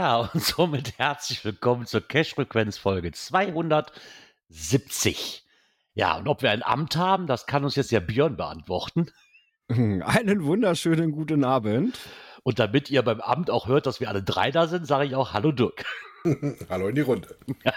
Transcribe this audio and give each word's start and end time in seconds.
Ja, 0.00 0.30
und 0.32 0.42
somit 0.42 0.98
herzlich 0.98 1.44
willkommen 1.44 1.84
zur 1.84 2.00
Cash-Frequenz-Folge 2.00 3.12
270. 3.12 5.44
Ja, 5.92 6.16
und 6.16 6.26
ob 6.26 6.40
wir 6.40 6.52
ein 6.52 6.62
Amt 6.62 6.96
haben, 6.96 7.26
das 7.26 7.44
kann 7.44 7.64
uns 7.64 7.76
jetzt 7.76 7.90
ja 7.90 8.00
Björn 8.00 8.34
beantworten. 8.34 9.10
Einen 9.68 10.44
wunderschönen 10.44 11.12
guten 11.12 11.44
Abend. 11.44 11.98
Und 12.44 12.58
damit 12.58 12.88
ihr 12.88 13.02
beim 13.02 13.20
Amt 13.20 13.50
auch 13.50 13.68
hört, 13.68 13.84
dass 13.84 14.00
wir 14.00 14.08
alle 14.08 14.22
drei 14.22 14.50
da 14.50 14.68
sind, 14.68 14.86
sage 14.86 15.04
ich 15.04 15.14
auch 15.14 15.34
Hallo 15.34 15.52
Dirk. 15.52 15.84
Hallo 16.70 16.88
in 16.88 16.94
die 16.94 17.02
Runde. 17.02 17.36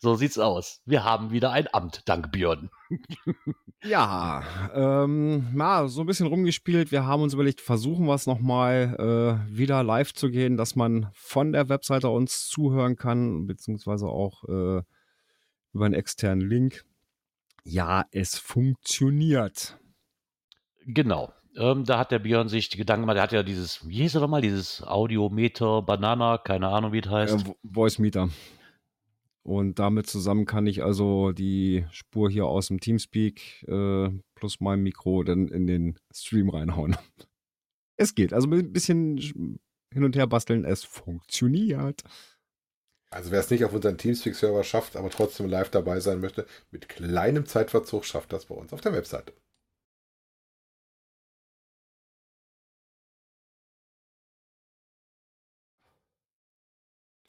so 0.00 0.14
sieht's 0.14 0.38
aus. 0.38 0.80
Wir 0.86 1.04
haben 1.04 1.30
wieder 1.30 1.52
ein 1.52 1.68
Amt, 1.72 2.08
dank 2.08 2.32
Björn. 2.32 2.70
Ja, 3.82 4.42
ähm, 4.74 5.54
mal 5.54 5.88
so 5.88 6.00
ein 6.02 6.06
bisschen 6.06 6.26
rumgespielt. 6.26 6.90
Wir 6.90 7.06
haben 7.06 7.22
uns 7.22 7.34
überlegt, 7.34 7.60
versuchen 7.60 8.06
wir 8.06 8.14
es 8.14 8.26
nochmal 8.26 9.46
äh, 9.48 9.56
wieder 9.56 9.82
live 9.82 10.12
zu 10.12 10.30
gehen, 10.30 10.56
dass 10.56 10.74
man 10.76 11.08
von 11.14 11.52
der 11.52 11.68
Webseite 11.68 12.08
uns 12.08 12.48
zuhören 12.48 12.96
kann, 12.96 13.46
beziehungsweise 13.46 14.06
auch 14.06 14.44
äh, 14.44 14.82
über 15.72 15.84
einen 15.84 15.94
externen 15.94 16.48
Link. 16.48 16.84
Ja, 17.64 18.04
es 18.10 18.38
funktioniert. 18.38 19.78
Genau. 20.86 21.32
Ähm, 21.56 21.84
da 21.84 21.98
hat 21.98 22.10
der 22.10 22.20
Björn 22.20 22.48
sich 22.48 22.68
die 22.68 22.78
Gedanken 22.78 23.02
gemacht, 23.02 23.16
der 23.16 23.22
hat 23.22 23.32
ja 23.32 23.42
dieses, 23.42 23.86
wie 23.88 24.02
hieß 24.02 24.14
er 24.14 24.20
nochmal, 24.22 24.40
dieses 24.40 24.82
Audiometer 24.82 25.82
Banana, 25.82 26.38
keine 26.38 26.68
Ahnung, 26.68 26.92
wie 26.92 27.00
es 27.00 27.08
heißt. 27.08 27.48
Äh, 27.48 27.54
Voice 27.64 27.98
Meter. 27.98 28.28
Und 29.42 29.78
damit 29.78 30.06
zusammen 30.06 30.44
kann 30.44 30.66
ich 30.66 30.82
also 30.82 31.32
die 31.32 31.86
Spur 31.90 32.30
hier 32.30 32.46
aus 32.46 32.68
dem 32.68 32.78
Teamspeak 32.80 33.64
äh, 33.68 34.10
plus 34.34 34.60
mein 34.60 34.82
Mikro 34.82 35.22
dann 35.22 35.48
in 35.48 35.66
den 35.66 35.98
Stream 36.12 36.50
reinhauen. 36.50 36.96
Es 37.96 38.14
geht. 38.14 38.32
Also 38.32 38.48
ein 38.48 38.72
bisschen 38.72 39.18
hin 39.18 40.04
und 40.04 40.16
her 40.16 40.26
basteln, 40.26 40.64
es 40.64 40.84
funktioniert. 40.84 42.02
Also 43.12 43.30
wer 43.30 43.40
es 43.40 43.50
nicht 43.50 43.64
auf 43.64 43.72
unseren 43.74 43.98
Teamspeak-Server 43.98 44.64
schafft, 44.64 44.96
aber 44.96 45.10
trotzdem 45.10 45.46
live 45.48 45.68
dabei 45.70 46.00
sein 46.00 46.20
möchte, 46.20 46.46
mit 46.70 46.88
kleinem 46.88 47.44
Zeitverzug 47.44 48.04
schafft 48.06 48.32
das 48.32 48.46
bei 48.46 48.54
uns 48.54 48.72
auf 48.72 48.80
der 48.80 48.92
Webseite. 48.94 49.34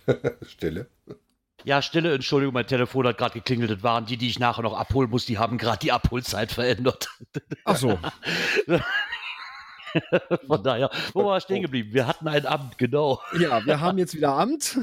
Stille. 0.46 0.88
Ja, 1.64 1.82
Stille, 1.82 2.14
Entschuldigung, 2.14 2.54
mein 2.54 2.68
Telefon 2.68 3.08
hat 3.08 3.18
gerade 3.18 3.34
geklingelt. 3.34 3.72
Das 3.72 3.84
waren 3.84 4.06
die, 4.06 4.18
die 4.18 4.28
ich 4.28 4.40
nachher 4.40 4.64
noch 4.64 4.74
abholen 4.74 5.10
muss. 5.10 5.26
Die 5.26 5.38
haben 5.38 5.58
gerade 5.58 5.80
die 5.80 5.92
Abholzeit 5.92 6.52
verändert. 6.52 7.10
Ach 7.66 7.76
so. 7.76 8.00
Von 10.48 10.64
daher, 10.64 10.90
wo 11.14 11.26
war 11.26 11.40
stehen 11.42 11.62
geblieben? 11.62 11.94
Wir 11.94 12.08
hatten 12.08 12.28
ein 12.28 12.46
Amt, 12.46 12.78
genau. 12.78 13.22
Ja, 13.38 13.66
wir 13.66 13.82
haben 13.82 13.98
jetzt 13.98 14.16
wieder 14.16 14.38
Amt 14.38 14.80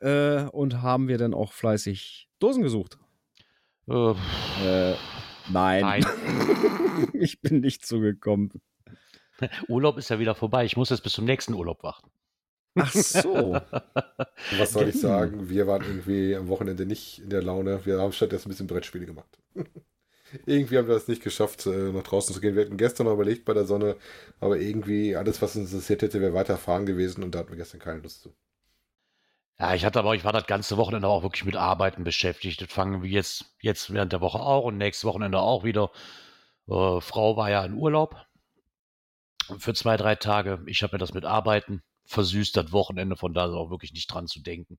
äh, 0.00 0.42
und 0.44 0.82
haben 0.82 1.08
wir 1.08 1.18
dann 1.18 1.34
auch 1.34 1.52
fleißig 1.52 2.28
Dosen 2.38 2.62
gesucht. 2.62 2.98
Äh, 3.88 4.14
Äh, 4.64 4.94
nein. 5.48 5.82
nein. 5.82 6.04
ich 7.14 7.40
bin 7.40 7.60
nicht 7.60 7.86
zugekommen. 7.86 8.50
Urlaub 9.68 9.98
ist 9.98 10.10
ja 10.10 10.18
wieder 10.18 10.34
vorbei. 10.34 10.64
Ich 10.64 10.76
muss 10.76 10.90
jetzt 10.90 11.02
bis 11.02 11.12
zum 11.12 11.24
nächsten 11.24 11.54
Urlaub 11.54 11.82
warten. 11.82 12.10
Ach 12.74 12.92
so. 12.92 13.60
Was 14.58 14.72
soll 14.72 14.88
ich 14.88 15.00
sagen? 15.00 15.48
Wir 15.48 15.66
waren 15.66 15.82
irgendwie 15.82 16.34
am 16.34 16.48
Wochenende 16.48 16.86
nicht 16.86 17.18
in 17.18 17.30
der 17.30 17.42
Laune. 17.42 17.84
Wir 17.84 17.98
haben 17.98 18.12
stattdessen 18.12 18.48
ein 18.48 18.50
bisschen 18.50 18.66
Brettspiele 18.66 19.06
gemacht. 19.06 19.38
irgendwie 20.46 20.78
haben 20.78 20.88
wir 20.88 20.96
es 20.96 21.08
nicht 21.08 21.22
geschafft, 21.22 21.66
äh, 21.66 21.92
nach 21.92 22.02
draußen 22.02 22.34
zu 22.34 22.40
gehen. 22.40 22.54
Wir 22.56 22.64
hatten 22.64 22.76
gestern 22.76 23.06
noch 23.06 23.14
überlegt 23.14 23.44
bei 23.44 23.54
der 23.54 23.64
Sonne, 23.64 23.96
aber 24.40 24.58
irgendwie 24.58 25.16
alles, 25.16 25.42
was 25.42 25.56
uns 25.56 25.72
interessiert 25.72 26.02
hätte, 26.02 26.20
wäre 26.20 26.34
weiterfahren 26.34 26.86
gewesen 26.86 27.22
und 27.22 27.34
da 27.34 27.40
hatten 27.40 27.50
wir 27.50 27.56
gestern 27.56 27.80
keine 27.80 28.00
Lust 28.00 28.22
zu. 28.22 28.34
Ja, 29.58 29.74
ich 29.74 29.84
hatte 29.84 29.98
aber, 29.98 30.14
ich 30.14 30.24
war 30.24 30.32
das 30.32 30.46
ganze 30.46 30.76
Wochenende 30.76 31.08
auch 31.08 31.22
wirklich 31.22 31.44
mit 31.44 31.56
Arbeiten 31.56 32.04
beschäftigt. 32.04 32.60
Das 32.62 32.72
fangen 32.72 33.02
wir 33.02 33.10
jetzt, 33.10 33.54
jetzt 33.60 33.92
während 33.92 34.12
der 34.12 34.20
Woche 34.20 34.40
auch 34.40 34.64
und 34.64 34.78
nächstes 34.78 35.04
Wochenende 35.04 35.38
auch 35.38 35.62
wieder. 35.62 35.90
Äh, 36.68 37.00
Frau 37.00 37.36
war 37.36 37.50
ja 37.50 37.64
in 37.64 37.74
Urlaub 37.74 38.16
für 39.58 39.74
zwei, 39.74 39.96
drei 39.96 40.14
Tage. 40.14 40.62
Ich 40.66 40.82
habe 40.82 40.94
mir 40.94 40.98
das 40.98 41.14
mit 41.14 41.24
Arbeiten 41.24 41.82
versüßt, 42.06 42.56
das 42.56 42.72
Wochenende, 42.72 43.16
von 43.16 43.34
da 43.34 43.46
ist 43.46 43.52
auch 43.52 43.70
wirklich 43.70 43.92
nicht 43.92 44.08
dran 44.08 44.26
zu 44.26 44.40
denken. 44.40 44.78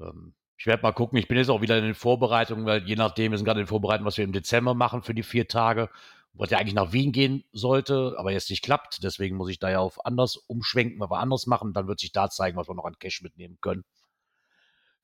Ähm, 0.00 0.34
ich 0.56 0.66
werde 0.66 0.82
mal 0.82 0.92
gucken, 0.92 1.18
ich 1.18 1.28
bin 1.28 1.36
jetzt 1.36 1.50
auch 1.50 1.60
wieder 1.62 1.78
in 1.78 1.84
den 1.84 1.94
Vorbereitungen, 1.94 2.64
weil 2.64 2.84
je 2.84 2.96
nachdem, 2.96 3.32
wir 3.32 3.38
sind 3.38 3.44
gerade 3.44 3.60
in 3.60 3.64
den 3.64 3.68
Vorbereitungen, 3.70 4.06
was 4.06 4.16
wir 4.16 4.24
im 4.24 4.32
Dezember 4.32 4.74
machen 4.74 5.02
für 5.02 5.14
die 5.14 5.22
vier 5.22 5.48
Tage, 5.48 5.90
was 6.32 6.50
ja 6.50 6.58
eigentlich 6.58 6.74
nach 6.74 6.92
Wien 6.92 7.12
gehen 7.12 7.44
sollte, 7.52 8.14
aber 8.18 8.32
jetzt 8.32 8.50
nicht 8.50 8.62
klappt. 8.62 9.02
Deswegen 9.02 9.36
muss 9.36 9.50
ich 9.50 9.58
da 9.58 9.70
ja 9.70 9.80
auf 9.80 10.04
anders 10.04 10.36
umschwenken, 10.36 10.98
wir 11.00 11.18
anders 11.18 11.46
machen. 11.46 11.72
Dann 11.72 11.86
wird 11.86 12.00
sich 12.00 12.12
da 12.12 12.28
zeigen, 12.28 12.56
was 12.56 12.68
wir 12.68 12.74
noch 12.74 12.84
an 12.84 12.98
Cash 12.98 13.22
mitnehmen 13.22 13.58
können. 13.60 13.84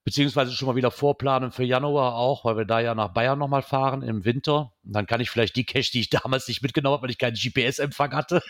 Beziehungsweise 0.03 0.53
schon 0.53 0.67
mal 0.67 0.77
wieder 0.77 0.91
vorplanen 0.91 1.53
für 1.53 1.63
Januar 1.63 2.15
auch, 2.15 2.45
weil 2.45 2.57
wir 2.57 2.65
da 2.65 2.81
ja 2.81 2.95
nach 2.95 3.13
Bayern 3.13 3.39
nochmal 3.39 3.63
fahren 3.63 4.03
im 4.03 4.25
Winter. 4.25 4.73
Und 4.83 4.93
dann 4.95 5.07
kann 5.07 5.21
ich 5.21 5.31
vielleicht 5.31 5.57
die 5.57 5.67
Cash, 5.67 5.91
die 5.91 6.01
ich 6.01 6.11
damals 6.11 6.49
nicht 6.49 6.63
mitgenommen 6.63 6.95
habe, 6.95 7.03
weil 7.03 7.11
ich 7.11 7.19
keinen 7.19 7.37
GPS-Empfang 7.37 8.13
hatte, 8.13 8.43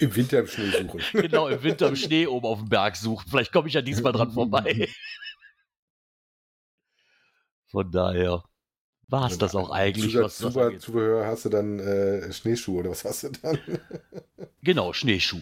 Im 0.00 0.14
Winter 0.16 0.40
im 0.40 0.46
Schnee 0.46 0.70
suchen. 0.70 1.00
genau 1.22 1.48
im 1.48 1.62
Winter 1.62 1.88
im 1.88 1.96
Schnee 1.96 2.26
oben 2.26 2.46
auf 2.46 2.58
dem 2.58 2.68
Berg 2.68 2.96
suchen. 2.96 3.28
Vielleicht 3.28 3.52
komme 3.52 3.68
ich 3.68 3.74
ja 3.74 3.82
diesmal 3.82 4.12
dran 4.12 4.32
vorbei. 4.32 4.88
Von 7.70 7.90
daher 7.90 8.44
war 9.08 9.30
es 9.30 9.38
das 9.38 9.54
auch 9.54 9.70
eigentlich. 9.70 10.14
Was 10.14 10.38
das 10.38 10.40
Super 10.52 10.66
angeht. 10.66 10.82
Zubehör 10.82 11.26
hast 11.26 11.44
du 11.44 11.48
dann 11.48 11.78
äh, 11.78 12.32
Schneeschuhe 12.32 12.80
oder 12.80 12.90
was 12.90 13.04
hast 13.04 13.24
du 13.24 13.28
dann? 13.30 13.58
Genau, 14.62 14.92
Schneeschuh. 14.92 15.40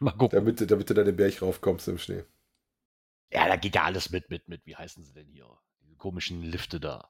Mal 0.00 0.10
gucken. 0.12 0.36
damit, 0.36 0.60
du- 0.60 0.66
damit 0.66 0.90
du 0.90 0.94
da 0.94 1.04
den 1.04 1.14
Berg 1.14 1.40
raufkommst 1.42 1.86
im 1.86 1.98
Schnee. 1.98 2.24
Ja, 3.30 3.46
da 3.46 3.54
geht 3.56 3.76
ja 3.76 3.84
alles 3.84 4.10
mit, 4.10 4.30
mit, 4.30 4.48
mit. 4.48 4.66
Wie 4.66 4.74
heißen 4.74 5.04
sie 5.04 5.12
denn 5.12 5.28
hier? 5.28 5.46
Diese 5.80 5.94
komischen 5.94 6.42
Lifte 6.42 6.80
da. 6.80 7.08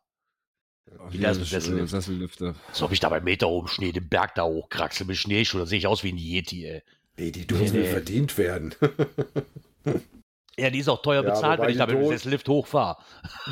Wie 1.10 1.18
das 1.18 1.38
das 1.38 1.52
ist 1.52 1.90
Sessellifte. 1.90 2.54
So 2.72 2.86
ob 2.86 2.92
ich 2.92 3.00
da 3.00 3.08
bei 3.08 3.20
Meter 3.20 3.48
oben 3.48 3.68
Schnee 3.68 3.92
den 3.92 4.08
Berg 4.08 4.34
da 4.34 4.44
hochkraxel 4.44 5.06
mit 5.06 5.16
Schneeschuh, 5.16 5.58
da 5.58 5.66
sehe 5.66 5.78
ich 5.78 5.86
aus 5.86 6.04
wie 6.04 6.12
ein 6.12 6.18
Yeti, 6.18 6.66
ey. 6.66 6.82
Nee, 7.16 7.30
die 7.30 7.46
dürfen 7.46 7.72
Nee, 7.72 7.80
nee. 7.80 7.90
verdient 7.90 8.38
werden. 8.38 8.74
Ja, 10.58 10.68
die 10.68 10.80
ist 10.80 10.88
auch 10.88 11.00
teuer 11.00 11.24
Ja, 11.24 11.30
bezahlt, 11.30 11.60
wenn 11.60 11.70
ich 11.70 11.78
da 11.78 11.86
mit 11.86 11.96
dem 11.96 12.08
Sessellift 12.08 12.46
hochfahre. 12.46 12.98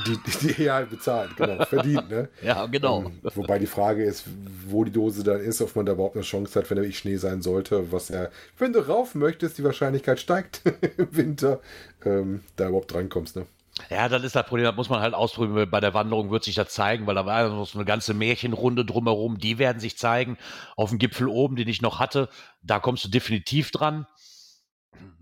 Die, 0.06 0.18
die, 0.18 0.54
die 0.54 0.62
ja 0.64 0.80
bezahlt, 0.82 1.34
genau. 1.34 1.64
Verdient, 1.64 2.10
ne? 2.10 2.28
Ja, 2.42 2.66
genau. 2.66 3.04
Ähm, 3.04 3.20
wobei 3.34 3.58
die 3.58 3.66
Frage 3.66 4.04
ist, 4.04 4.24
wo 4.66 4.84
die 4.84 4.90
Dose 4.90 5.24
dann 5.24 5.40
ist, 5.40 5.62
ob 5.62 5.74
man 5.76 5.86
da 5.86 5.92
überhaupt 5.92 6.16
eine 6.16 6.24
Chance 6.24 6.58
hat, 6.58 6.68
wenn 6.68 6.76
da 6.76 6.82
wirklich 6.82 6.98
Schnee 6.98 7.16
sein 7.16 7.40
sollte. 7.40 7.90
Was 7.90 8.10
ja, 8.10 8.28
wenn 8.58 8.74
du 8.74 8.80
rauf 8.80 9.14
möchtest, 9.14 9.56
die 9.56 9.64
Wahrscheinlichkeit 9.64 10.20
steigt 10.20 10.60
im 10.98 11.16
Winter, 11.16 11.60
ähm, 12.04 12.42
da 12.56 12.68
überhaupt 12.68 12.92
drankommst, 12.92 13.34
ne? 13.34 13.46
Ja, 13.88 14.08
das 14.08 14.22
ist 14.24 14.34
das 14.36 14.46
Problem, 14.46 14.64
das 14.66 14.76
muss 14.76 14.88
man 14.88 15.00
halt 15.00 15.14
ausprobieren. 15.14 15.70
Bei 15.70 15.80
der 15.80 15.94
Wanderung 15.94 16.30
wird 16.30 16.44
sich 16.44 16.54
das 16.54 16.68
zeigen, 16.72 17.06
weil 17.06 17.14
da 17.14 17.26
war 17.26 17.48
noch 17.48 17.66
so 17.66 17.78
eine 17.78 17.84
ganze 17.84 18.14
Märchenrunde 18.14 18.84
drumherum, 18.84 19.38
die 19.38 19.58
werden 19.58 19.80
sich 19.80 19.96
zeigen. 19.98 20.38
Auf 20.76 20.90
dem 20.90 20.98
Gipfel 20.98 21.28
oben, 21.28 21.56
den 21.56 21.68
ich 21.68 21.82
noch 21.82 21.98
hatte, 21.98 22.28
da 22.62 22.78
kommst 22.80 23.04
du 23.04 23.08
definitiv 23.08 23.70
dran. 23.70 24.06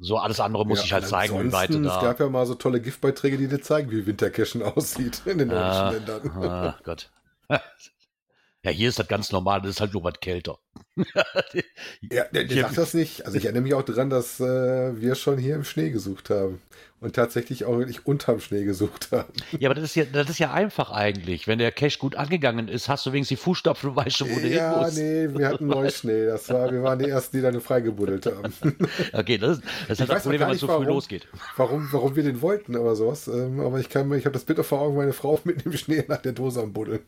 So, 0.00 0.16
alles 0.19 0.40
andere 0.40 0.64
muss 0.66 0.82
Ja, 0.82 0.84
ich 0.84 0.93
halt 0.93 1.06
zeigen, 1.06 1.38
wie 1.40 1.52
weit 1.52 1.75
du 1.75 1.78
ansonsten, 1.78 1.84
Es 1.84 1.99
da. 1.99 1.99
gab 1.99 2.20
ja 2.20 2.28
mal 2.28 2.46
so 2.46 2.55
tolle 2.55 2.81
Giftbeiträge, 2.81 3.37
die 3.38 3.49
dir 3.49 3.60
zeigen, 3.60 3.90
wie 3.90 4.06
Wintercashen 4.06 4.62
aussieht 4.62 5.22
in 5.26 5.38
den 5.38 5.49
Ah, 5.49 5.50
nordischen 5.50 5.88
Ländern. 5.88 6.22
ah, 6.25 6.78
Gott. 6.84 7.10
Ja, 8.64 8.70
hier 8.72 8.88
ist 8.88 8.99
das 9.00 9.08
ganz 9.08 9.32
normal, 9.32 9.60
das 9.62 9.70
ist 9.72 9.81
halt 9.81 9.93
nur 9.94 10.05
was 10.05 10.20
kälter. 10.20 10.58
Ja, 12.10 12.25
der, 12.32 12.44
der 12.44 12.58
sagt 12.58 12.78
das 12.78 12.94
nicht. 12.94 13.25
Also 13.26 13.37
ich 13.38 13.44
erinnere 13.44 13.62
mich 13.62 13.75
auch 13.75 13.82
dran, 13.82 14.10
dass 14.10 14.40
äh, 14.40 15.00
wir 15.00 15.14
schon 15.14 15.38
hier 15.38 15.56
im 15.56 15.64
Schnee 15.64 15.90
gesucht 15.90 16.31
haben. 16.31 16.60
Und 17.00 17.14
tatsächlich 17.14 17.64
auch 17.64 17.78
wirklich 17.78 18.06
unterm 18.06 18.40
Schnee 18.40 18.64
gesucht 18.64 19.12
haben. 19.12 19.32
Ja, 19.60 19.68
aber 19.68 19.76
das 19.76 19.84
ist 19.84 19.94
ja, 19.94 20.04
das 20.04 20.28
ist 20.30 20.40
ja 20.40 20.52
einfach 20.52 20.90
eigentlich. 20.90 21.46
Wenn 21.46 21.60
der 21.60 21.70
Cache 21.70 21.96
gut 21.98 22.16
angegangen 22.16 22.66
ist, 22.66 22.88
hast 22.88 23.06
du 23.06 23.12
wenigstens 23.12 23.38
die 23.38 23.44
Fußstapfen, 23.44 23.90
du 23.90 23.96
weißt 23.96 24.16
schon, 24.16 24.28
wo 24.30 24.34
du 24.34 24.40
hin 24.40 24.54
Ja, 24.54 24.78
musst. 24.82 24.98
nee, 24.98 25.28
wir 25.32 25.48
hatten 25.48 25.66
Neuschnee. 25.68 26.26
Das 26.26 26.48
war, 26.48 26.72
wir 26.72 26.82
waren 26.82 26.98
die 26.98 27.08
ersten, 27.08 27.36
die 27.36 27.42
dann 27.42 27.60
freigebuddelt 27.60 28.26
haben. 28.26 28.52
Okay, 29.12 29.38
das 29.38 29.58
ist, 29.58 29.62
das, 29.86 29.90
ist 29.90 30.00
halt 30.00 30.10
das 30.10 30.16
weiß 30.16 30.22
Problem, 30.22 30.40
wenn 30.40 30.48
man 30.48 30.56
so 30.58 30.66
früh 30.66 30.72
warum. 30.72 30.86
losgeht. 30.86 31.28
Warum, 31.56 31.88
warum 31.92 32.16
wir 32.16 32.24
den 32.24 32.42
wollten 32.42 32.74
oder 32.76 32.96
sowas. 32.96 33.28
Ähm, 33.28 33.60
aber 33.60 33.78
ich 33.78 33.88
kann 33.88 34.08
mir, 34.08 34.16
ich 34.16 34.24
habe 34.24 34.32
das 34.32 34.44
Bild 34.44 34.58
vor 34.66 34.80
Augen, 34.80 34.96
meine 34.96 35.12
Frau 35.12 35.38
mit 35.44 35.64
dem 35.64 35.74
Schnee 35.74 36.04
nach 36.08 36.18
der 36.20 36.32
Dose 36.32 36.60
am 36.62 36.72
Buddeln. 36.72 37.00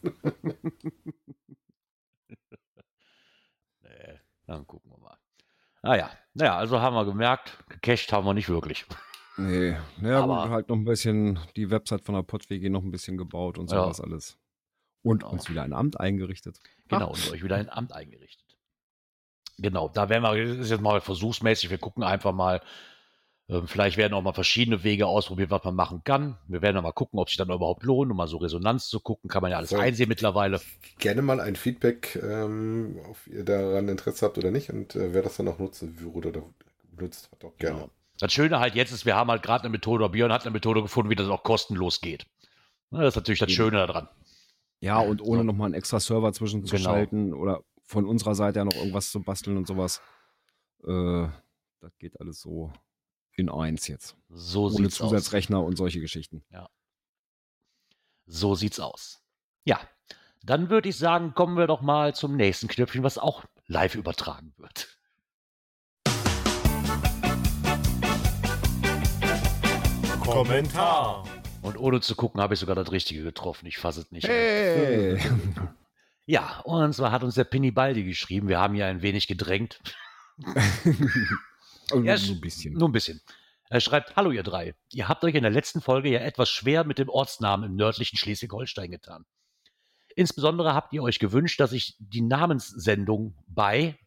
Nee, 3.82 4.20
dann 4.46 4.66
gucken 4.66 4.90
wir 4.92 4.98
mal. 4.98 5.16
Naja, 5.82 6.10
naja, 6.34 6.56
also 6.56 6.80
haben 6.80 6.94
wir 6.94 7.04
gemerkt, 7.04 7.58
gecached 7.68 8.12
haben 8.12 8.24
wir 8.26 8.34
nicht 8.34 8.48
wirklich. 8.48 8.86
Nee, 9.46 9.76
naja, 10.00 10.22
Aber- 10.22 10.42
gut, 10.42 10.50
halt 10.50 10.68
noch 10.68 10.76
ein 10.76 10.84
bisschen 10.84 11.38
die 11.56 11.70
Website 11.70 12.02
von 12.04 12.14
der 12.14 12.22
PodWG 12.22 12.68
noch 12.68 12.82
ein 12.82 12.90
bisschen 12.90 13.16
gebaut 13.16 13.58
und 13.58 13.70
Ja. 13.70 13.82
sowas 13.84 14.00
alles. 14.00 14.36
Und 15.02 15.20
Genau. 15.22 15.32
uns 15.32 15.48
wieder 15.48 15.62
ein 15.62 15.72
Amt 15.72 15.98
eingerichtet. 15.98 16.60
Genau, 16.88 17.08
und 17.12 17.30
euch 17.32 17.42
wieder 17.42 17.56
ein 17.56 17.70
Amt 17.70 17.92
eingerichtet. 17.92 18.56
Genau, 19.58 19.88
da 19.88 20.08
werden 20.08 20.22
wir, 20.22 20.46
das 20.46 20.58
ist 20.58 20.70
jetzt 20.70 20.80
mal 20.80 21.00
versuchsmäßig, 21.00 21.70
wir 21.70 21.78
gucken 21.78 22.02
einfach 22.02 22.32
mal, 22.32 22.60
ähm, 23.48 23.66
vielleicht 23.66 23.96
werden 23.96 24.14
auch 24.14 24.22
mal 24.22 24.32
verschiedene 24.32 24.84
Wege 24.84 25.06
ausprobiert, 25.06 25.50
was 25.50 25.64
man 25.64 25.74
machen 25.74 26.02
kann. 26.04 26.38
Wir 26.48 26.62
werden 26.62 26.76
auch 26.78 26.82
mal 26.82 26.92
gucken, 26.92 27.18
ob 27.18 27.28
sich 27.28 27.36
dann 27.36 27.50
überhaupt 27.50 27.82
lohnt, 27.82 28.10
um 28.10 28.16
mal 28.16 28.26
so 28.28 28.38
Resonanz 28.38 28.88
zu 28.88 29.00
gucken, 29.00 29.28
kann 29.28 29.42
man 29.42 29.50
ja 29.50 29.58
alles 29.58 29.70
Voll. 29.70 29.80
einsehen 29.80 30.08
mittlerweile. 30.08 30.60
Gerne 30.98 31.20
mal 31.22 31.40
ein 31.40 31.56
Feedback, 31.56 32.18
ähm, 32.22 32.98
ob 33.08 33.16
ihr 33.26 33.44
daran 33.44 33.88
Interesse 33.88 34.24
habt 34.24 34.38
oder 34.38 34.50
nicht 34.50 34.70
und 34.70 34.94
äh, 34.96 35.12
wer 35.12 35.22
das 35.22 35.36
dann 35.36 35.48
auch 35.48 35.58
nutzen 35.58 35.98
würde 36.00 36.28
oder 36.28 36.42
nutzt, 36.98 37.30
hat 37.32 37.44
auch 37.44 37.56
gerne. 37.58 37.76
Genau. 37.80 37.90
Das 38.20 38.32
Schöne 38.32 38.60
halt 38.60 38.74
jetzt 38.74 38.92
ist, 38.92 39.06
wir 39.06 39.16
haben 39.16 39.30
halt 39.30 39.42
gerade 39.42 39.64
eine 39.64 39.70
Methode, 39.70 40.04
oder 40.04 40.12
Björn 40.12 40.32
hat 40.32 40.42
eine 40.42 40.50
Methode 40.52 40.82
gefunden, 40.82 41.10
wie 41.10 41.14
das 41.16 41.28
auch 41.28 41.42
kostenlos 41.42 42.00
geht. 42.00 42.26
Ne, 42.90 43.00
Das 43.00 43.14
ist 43.14 43.16
natürlich 43.16 43.40
das. 43.40 43.50
Schöne 43.52 43.78
daran. 43.86 44.08
Ja, 44.80 44.98
und 45.00 45.20
ohne 45.22 45.40
So. 45.40 45.44
nochmal 45.44 45.66
einen 45.66 45.74
extra 45.74 46.00
Server 46.00 46.32
zwischenzuschalten 46.32 47.34
oder 47.34 47.62
von 47.86 48.06
unserer 48.06 48.34
Seite 48.34 48.60
ja 48.60 48.64
noch 48.64 48.74
irgendwas 48.76 49.10
zu 49.10 49.22
basteln 49.22 49.56
und 49.56 49.66
sowas. 49.66 50.00
Äh, 50.86 51.28
das 51.80 51.96
geht 51.98 52.18
alles 52.20 52.40
so 52.40 52.72
in 53.36 53.48
eins 53.50 53.88
jetzt. 53.88 54.16
So 54.28 54.66
Ohne 54.66 54.76
sieht's 54.76 55.00
aus. 55.00 55.10
Zusatzrechner 55.10 55.62
und 55.62 55.76
solche 55.76 56.00
Geschichten. 56.00 56.44
So 58.26 58.54
sieht's 58.54 58.80
aus. 58.80 59.22
Ja, 59.64 59.80
dann 60.42 60.70
würde 60.70 60.88
ich 60.88 60.96
sagen, 60.96 61.34
kommen 61.34 61.56
wir 61.56 61.66
doch 61.66 61.80
mal 61.82 62.14
zum 62.14 62.36
nächsten 62.36 62.68
Knöpfchen, 62.68 63.02
was 63.02 63.18
auch 63.18 63.44
live 63.66 63.94
übertragen 63.94 64.54
wird. 64.56 64.89
Kommentar. 70.30 71.24
Und 71.60 71.76
ohne 71.76 72.00
zu 72.00 72.14
gucken, 72.14 72.40
habe 72.40 72.54
ich 72.54 72.60
sogar 72.60 72.76
das 72.76 72.92
Richtige 72.92 73.22
getroffen. 73.22 73.66
Ich 73.66 73.78
fasse 73.78 74.02
es 74.02 74.12
nicht. 74.12 74.28
Hey! 74.28 75.18
Ja, 76.24 76.60
und 76.60 76.92
zwar 76.94 77.10
hat 77.10 77.24
uns 77.24 77.34
der 77.34 77.42
Pinny 77.42 77.72
Baldi 77.72 78.04
geschrieben. 78.04 78.46
Wir 78.46 78.60
haben 78.60 78.76
ja 78.76 78.86
ein 78.86 79.02
wenig 79.02 79.26
gedrängt. 79.26 79.80
Ja, 81.92 82.16
nur 82.16 82.36
ein 82.36 82.40
bisschen. 82.40 82.74
Nur 82.74 82.88
ein 82.88 82.92
bisschen. 82.92 83.20
Er 83.68 83.80
schreibt, 83.80 84.14
hallo 84.14 84.30
ihr 84.30 84.44
drei. 84.44 84.76
Ihr 84.92 85.08
habt 85.08 85.24
euch 85.24 85.34
in 85.34 85.42
der 85.42 85.50
letzten 85.50 85.80
Folge 85.80 86.08
ja 86.08 86.20
etwas 86.20 86.48
schwer 86.48 86.84
mit 86.84 86.98
dem 86.98 87.08
Ortsnamen 87.08 87.68
im 87.68 87.74
nördlichen 87.74 88.16
Schleswig-Holstein 88.16 88.92
getan. 88.92 89.26
Insbesondere 90.14 90.72
habt 90.72 90.92
ihr 90.92 91.02
euch 91.02 91.18
gewünscht, 91.18 91.58
dass 91.58 91.72
ich 91.72 91.96
die 91.98 92.20
Namenssendung 92.20 93.34
bei, 93.48 93.98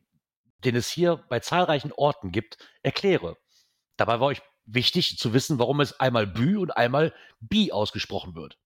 den 0.63 0.77
es 0.77 0.87
hier 0.87 1.25
bei 1.27 1.41
zahlreichen 1.41 1.91
Orten 1.91 2.31
gibt, 2.31 2.57
erkläre. 2.83 3.35
Dabei 3.97 4.21
war 4.21 4.27
euch 4.27 4.41
wichtig 4.65 5.17
zu 5.17 5.33
wissen, 5.33 5.59
warum 5.59 5.79
es 5.81 5.99
einmal 5.99 6.27
Bü 6.27 6.57
und 6.57 6.71
einmal 6.75 7.13
Bi 7.39 7.71
ausgesprochen 7.71 8.35
wird. 8.35 8.57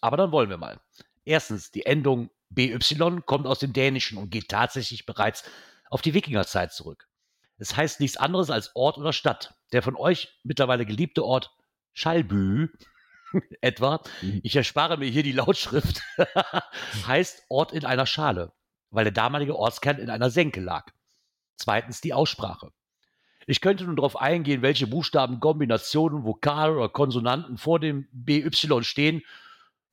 Aber 0.00 0.16
dann 0.16 0.32
wollen 0.32 0.50
wir 0.50 0.58
mal. 0.58 0.80
Erstens, 1.24 1.70
die 1.70 1.86
Endung 1.86 2.30
BY 2.50 3.22
kommt 3.24 3.46
aus 3.46 3.58
dem 3.60 3.72
Dänischen 3.72 4.18
und 4.18 4.30
geht 4.30 4.48
tatsächlich 4.48 5.06
bereits 5.06 5.44
auf 5.90 6.02
die 6.02 6.14
Wikingerzeit 6.14 6.72
zurück. 6.72 7.08
Es 7.58 7.76
heißt 7.76 8.00
nichts 8.00 8.16
anderes 8.16 8.50
als 8.50 8.74
Ort 8.74 8.98
oder 8.98 9.12
Stadt. 9.12 9.54
Der 9.72 9.82
von 9.82 9.96
euch 9.96 10.38
mittlerweile 10.42 10.84
geliebte 10.86 11.24
Ort 11.24 11.52
Schallbü 11.92 12.68
etwa, 13.60 14.00
Mhm. 14.22 14.40
ich 14.42 14.56
erspare 14.56 14.96
mir 14.98 15.08
hier 15.08 15.22
die 15.22 15.32
Lautschrift, 15.32 16.02
heißt 17.06 17.44
Ort 17.48 17.72
in 17.72 17.84
einer 17.84 18.06
Schale, 18.06 18.52
weil 18.90 19.04
der 19.04 19.12
damalige 19.12 19.56
Ortskern 19.56 19.98
in 19.98 20.10
einer 20.10 20.30
Senke 20.30 20.60
lag. 20.60 20.86
Zweitens 21.56 22.00
die 22.00 22.12
Aussprache. 22.14 22.70
Ich 23.46 23.60
könnte 23.60 23.84
nun 23.84 23.96
darauf 23.96 24.20
eingehen, 24.20 24.62
welche 24.62 24.86
Buchstabenkombinationen, 24.86 26.24
Vokale 26.24 26.76
oder 26.76 26.88
Konsonanten 26.88 27.58
vor 27.58 27.80
dem 27.80 28.06
BY 28.12 28.50
stehen 28.82 29.22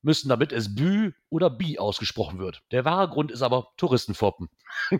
müssen, 0.03 0.29
damit 0.29 0.51
es 0.51 0.75
Bü 0.75 1.11
oder 1.29 1.49
Bi 1.49 1.77
ausgesprochen 1.77 2.39
wird. 2.39 2.61
Der 2.71 2.85
wahre 2.85 3.09
Grund 3.09 3.31
ist 3.31 3.41
aber 3.41 3.67
Touristenfoppen. 3.77 4.49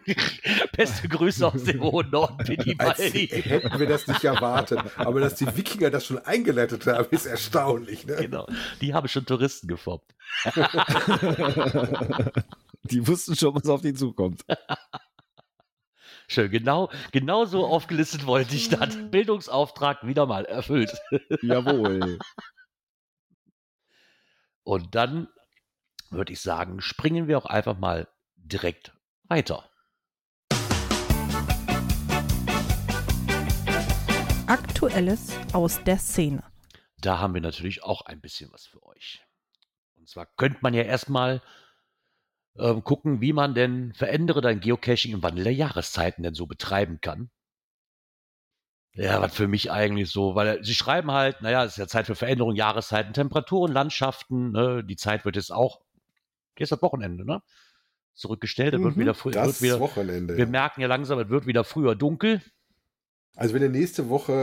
Beste 0.76 1.08
Grüße 1.08 1.48
aus 1.48 1.64
dem 1.64 1.82
hohen 1.82 2.10
Norden, 2.12 2.38
Pini 2.46 2.76
hätten 2.78 3.80
wir 3.80 3.88
das 3.88 4.08
nicht 4.08 4.24
erwartet. 4.24 4.80
Aber 4.98 5.20
dass 5.20 5.36
die 5.36 5.48
Wikinger 5.58 5.90
das 5.90 6.06
schon 6.06 6.20
eingeleitet 6.20 6.86
haben, 6.86 7.08
ist 7.12 7.26
erstaunlich. 7.26 8.06
Ne? 8.06 8.18
Genau, 8.18 8.48
die 8.82 8.94
haben 8.94 9.08
schon 9.08 9.26
Touristen 9.26 9.68
gefoppt. 9.68 10.14
Die 12.84 13.08
wussten 13.08 13.36
schon, 13.36 13.56
was 13.56 13.68
auf 13.68 13.82
die 13.82 13.94
zukommt. 13.94 14.44
Schön, 16.32 16.50
genau, 16.50 16.90
genau 17.12 17.44
so 17.44 17.66
aufgelistet 17.66 18.26
wollte 18.26 18.56
ich 18.56 18.70
das. 18.70 18.96
Bildungsauftrag 19.12 20.08
wieder 20.08 20.26
mal 20.26 20.46
erfüllt. 20.46 20.98
Jawohl. 21.42 22.20
Und 24.64 24.96
dann 24.96 25.28
würde 26.10 26.32
ich 26.32 26.40
sagen, 26.40 26.80
springen 26.80 27.28
wir 27.28 27.38
auch 27.38 27.48
einfach 27.48 27.78
mal 27.78 28.08
direkt 28.38 28.94
weiter. 29.26 29.70
Aktuelles 34.48 35.38
aus 35.52 35.84
der 35.84 35.98
Szene. 35.98 36.46
Da 37.02 37.20
haben 37.20 37.34
wir 37.34 37.42
natürlich 37.42 37.84
auch 37.84 38.04
ein 38.04 38.22
bisschen 38.22 38.54
was 38.54 38.66
für 38.66 38.82
euch. 38.84 39.22
Und 39.98 40.08
zwar 40.08 40.28
könnte 40.38 40.60
man 40.62 40.74
ja 40.74 40.84
erstmal 40.84 41.42
ähm, 42.58 42.84
gucken, 42.84 43.22
wie 43.22 43.34
man 43.34 43.54
denn 43.54 43.94
verändere 43.94 44.42
dein 44.42 44.60
Geocaching 44.60 45.14
im 45.14 45.24
Wandel 45.24 45.44
der 45.46 45.54
Jahreszeiten 45.54 46.24
denn 46.24 46.34
so 46.34 46.48
betreiben 46.48 47.00
kann. 47.02 47.30
Ja, 48.94 49.22
was 49.22 49.34
für 49.34 49.48
mich 49.48 49.72
eigentlich 49.72 50.10
so, 50.10 50.36
weil 50.36 50.64
sie 50.64 50.76
schreiben 50.76 51.12
halt, 51.12 51.42
naja, 51.42 51.64
es 51.64 51.74
ist 51.74 51.78
ja 51.78 51.88
Zeit 51.88 52.08
für 52.08 52.16
Veränderung, 52.16 52.56
Jahreszeiten, 52.56 53.14
Temperaturen, 53.14 53.72
Landschaften, 53.72 54.52
ne? 54.52 54.84
die 54.84 54.98
Zeit 54.98 55.24
wird 55.24 55.38
jetzt 55.38 55.52
auch, 55.52 55.80
jetzt 56.58 56.74
das 56.74 56.82
Wochenende, 56.82 57.26
ne? 57.26 57.42
Zurückgestellt, 58.14 58.74
es 58.74 58.82
wird 58.82 58.98
Mhm, 58.98 59.00
wieder 59.00 59.14
früh, 59.14 59.34
wird 59.34 59.38
Das 59.38 59.62
wieder, 59.62 59.80
Wochenende. 59.80 60.36
wir 60.36 60.44
ja. 60.44 60.50
merken 60.50 60.82
ja 60.82 60.88
langsam, 60.88 61.20
es 61.20 61.30
wird 61.30 61.46
wieder 61.48 61.64
früher 61.64 61.96
dunkel. 61.96 62.42
Also 63.38 63.54
wenn 63.54 63.62
ihr 63.62 63.70
nächste 63.70 64.10
Woche 64.10 64.34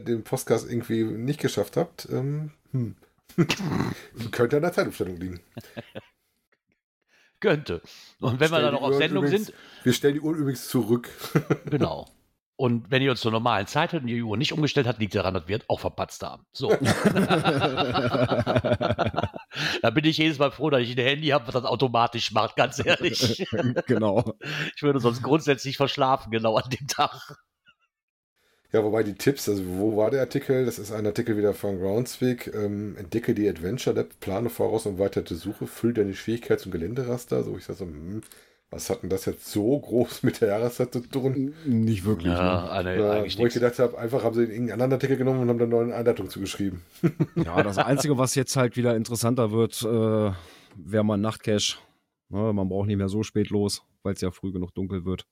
äh, 0.00 0.04
den 0.04 0.24
Podcast 0.24 0.68
irgendwie 0.68 1.04
nicht 1.04 1.38
geschafft 1.40 1.76
habt, 1.76 2.08
ähm, 2.10 2.50
hm. 2.72 2.96
könnte 4.32 4.56
an 4.56 4.62
der 4.62 4.72
Zeitumstellung 4.72 5.16
liegen. 5.16 5.40
Könnte. 7.44 7.82
Und 8.20 8.40
wenn 8.40 8.50
wir 8.50 8.60
dann 8.60 8.72
noch 8.72 8.80
auf 8.80 8.94
Sendung 8.94 9.24
übrigens- 9.24 9.48
sind, 9.48 9.56
Wir 9.82 9.92
stellen 9.92 10.14
die 10.14 10.20
Uhr 10.20 10.34
übrigens 10.34 10.66
zurück. 10.66 11.10
Genau. 11.70 12.06
Und 12.56 12.90
wenn 12.90 13.02
ihr 13.02 13.10
uns 13.10 13.20
zur 13.20 13.32
normalen 13.32 13.66
Zeit 13.66 13.92
hört 13.92 14.02
und 14.04 14.06
die 14.06 14.22
Uhr 14.22 14.36
nicht 14.36 14.52
umgestellt 14.52 14.86
hat, 14.86 14.98
liegt 15.00 15.14
daran, 15.14 15.34
dass 15.34 15.46
wir 15.48 15.60
auch 15.68 15.80
verpatzt 15.80 16.22
haben. 16.22 16.46
So. 16.52 16.68
da 19.82 19.90
bin 19.92 20.04
ich 20.04 20.18
jedes 20.18 20.38
Mal 20.38 20.52
froh, 20.52 20.70
dass 20.70 20.80
ich 20.82 20.96
ein 20.96 21.04
Handy 21.04 21.28
habe, 21.28 21.48
was 21.48 21.54
das 21.54 21.64
automatisch 21.64 22.30
macht, 22.32 22.54
ganz 22.56 22.84
ehrlich. 22.84 23.44
genau. 23.86 24.36
Ich 24.76 24.82
würde 24.82 25.00
sonst 25.00 25.22
grundsätzlich 25.22 25.76
verschlafen, 25.76 26.30
genau 26.30 26.56
an 26.56 26.70
dem 26.70 26.86
Tag. 26.86 27.36
Ja, 28.74 28.82
wobei 28.82 29.04
die 29.04 29.14
Tipps, 29.14 29.48
also 29.48 29.62
wo 29.78 29.96
war 29.96 30.10
der 30.10 30.20
Artikel? 30.22 30.66
Das 30.66 30.80
ist 30.80 30.90
ein 30.90 31.06
Artikel 31.06 31.36
wieder 31.36 31.54
von 31.54 31.78
Groundspeak. 31.78 32.52
Ähm, 32.52 32.96
entdecke 32.96 33.32
die 33.32 33.48
Adventure 33.48 33.94
Lab, 33.94 34.18
plane 34.18 34.50
voraus 34.50 34.84
und 34.86 34.98
weitere 34.98 35.32
Suche, 35.36 35.68
füll 35.68 35.94
deine 35.94 36.12
Schwierigkeits- 36.12 36.64
und 36.66 36.72
Geländeraster. 36.72 37.44
So, 37.44 37.56
ich 37.56 37.64
sag 37.66 37.76
so, 37.76 37.84
hm, 37.84 38.22
was 38.70 38.90
hat 38.90 39.04
denn 39.04 39.10
das 39.10 39.26
jetzt 39.26 39.46
so 39.46 39.78
groß 39.78 40.24
mit 40.24 40.40
der 40.40 40.48
Jahreszeit 40.48 40.92
zu 40.92 41.02
tun? 41.02 41.54
Nicht 41.64 42.04
wirklich. 42.04 42.32
Ja, 42.32 42.64
Ne? 42.64 42.70
eine, 42.72 43.10
eigentlich 43.12 43.38
wo 43.38 43.46
ich 43.46 43.54
gedacht 43.54 43.78
habe, 43.78 43.96
einfach 43.96 44.24
haben 44.24 44.34
sie 44.34 44.40
irgendeinen 44.42 44.72
anderen 44.72 44.92
Artikel 44.94 45.18
genommen 45.18 45.38
und 45.42 45.48
haben 45.50 45.58
da 45.58 45.66
eine 45.66 45.74
neue 45.74 45.94
Einleitung 45.94 46.28
zugeschrieben. 46.28 46.82
Ja, 47.36 47.62
das 47.62 47.78
Einzige, 47.78 48.18
was 48.18 48.34
jetzt 48.34 48.56
halt 48.56 48.76
wieder 48.76 48.96
interessanter 48.96 49.52
wird, 49.52 49.82
äh, 49.82 50.32
wäre 50.76 51.04
mal 51.04 51.16
Nachtcache. 51.16 51.78
Ne, 52.28 52.52
man 52.52 52.68
braucht 52.68 52.88
nicht 52.88 52.96
mehr 52.96 53.08
so 53.08 53.22
spät 53.22 53.50
los, 53.50 53.82
weil 54.02 54.14
es 54.14 54.20
ja 54.20 54.32
früh 54.32 54.50
genug 54.50 54.74
dunkel 54.74 55.04
wird. 55.04 55.26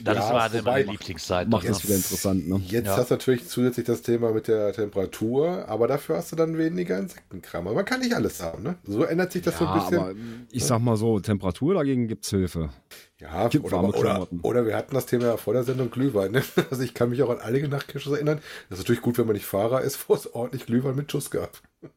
Das 0.00 0.16
Ja, 0.16 0.34
war 0.34 0.52
wobei- 0.52 0.62
meine 0.62 0.90
Lieblingszeit. 0.92 1.48
Macht 1.48 1.68
Das 1.68 1.78
es 1.78 1.84
wieder 1.84 1.96
interessant, 1.96 2.48
ne? 2.48 2.60
Jetzt 2.66 2.86
Ja. 2.86 2.96
hast 2.96 3.10
du 3.10 3.14
natürlich 3.14 3.46
zusätzlich 3.46 3.84
das 3.84 4.00
Thema 4.02 4.32
mit 4.32 4.48
der 4.48 4.72
Temperatur, 4.72 5.68
aber 5.68 5.86
dafür 5.86 6.16
hast 6.16 6.32
du 6.32 6.36
dann 6.36 6.56
weniger 6.56 6.98
Insektenkram. 6.98 7.66
Aber 7.66 7.76
man 7.76 7.84
kann 7.84 8.00
nicht 8.00 8.14
alles 8.14 8.42
haben, 8.42 8.62
ne? 8.62 8.76
So 8.84 9.04
ändert 9.04 9.32
sich 9.32 9.42
das 9.42 9.58
so 9.58 9.66
ein 9.66 9.74
Ja, 9.76 9.80
bisschen. 9.80 9.98
aber 9.98 10.14
ich 10.50 10.64
sag 10.64 10.80
mal 10.80 10.96
so, 10.96 11.20
Temperatur 11.20 11.74
dagegen 11.74 12.08
gibt's 12.08 12.30
Hilfe. 12.30 12.70
Ja, 13.18 13.48
Gibt 13.48 13.66
oder, 13.66 13.84
oder, 13.84 14.26
oder 14.42 14.66
wir 14.66 14.76
hatten 14.76 14.94
das 14.94 15.06
Thema 15.06 15.24
ja 15.26 15.36
vor 15.36 15.52
der 15.52 15.62
Sendung 15.64 15.90
Glühwein. 15.90 16.32
Ne? 16.32 16.42
Also 16.70 16.82
ich 16.82 16.94
kann 16.94 17.10
mich 17.10 17.22
auch 17.22 17.30
an 17.30 17.40
einige 17.40 17.68
Nachtcaches 17.68 18.10
erinnern. 18.10 18.40
Das 18.70 18.78
ist 18.78 18.84
natürlich 18.84 19.02
gut, 19.02 19.18
wenn 19.18 19.26
man 19.26 19.34
nicht 19.34 19.46
Fahrer 19.46 19.82
ist, 19.82 20.08
wo 20.08 20.14
es 20.14 20.32
ordentlich 20.34 20.66
Glühwein 20.66 20.96
mit 20.96 21.12
Schuss 21.12 21.30
gab. 21.30 21.60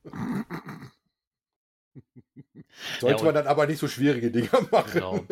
Sollte 2.99 3.17
und- 3.19 3.25
man 3.25 3.35
dann 3.35 3.47
aber 3.47 3.67
nicht 3.67 3.79
so 3.79 3.87
schwierige 3.87 4.31
Dinger 4.31 4.67
machen. 4.71 4.91
Genau. 4.93 5.25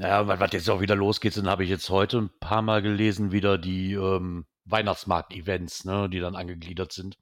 Ja, 0.00 0.26
was 0.26 0.52
jetzt 0.52 0.68
auch 0.70 0.80
wieder 0.80 0.94
losgeht, 0.96 1.36
dann 1.36 1.48
habe 1.48 1.64
ich 1.64 1.70
jetzt 1.70 1.88
heute 1.90 2.18
ein 2.18 2.30
paar 2.40 2.62
Mal 2.62 2.82
gelesen, 2.82 3.32
wieder 3.32 3.58
die 3.58 3.92
ähm, 3.94 4.46
Weihnachtsmarkt-Events, 4.66 5.84
ne, 5.84 6.08
die 6.10 6.20
dann 6.20 6.36
angegliedert 6.36 6.92
sind. 6.92 7.16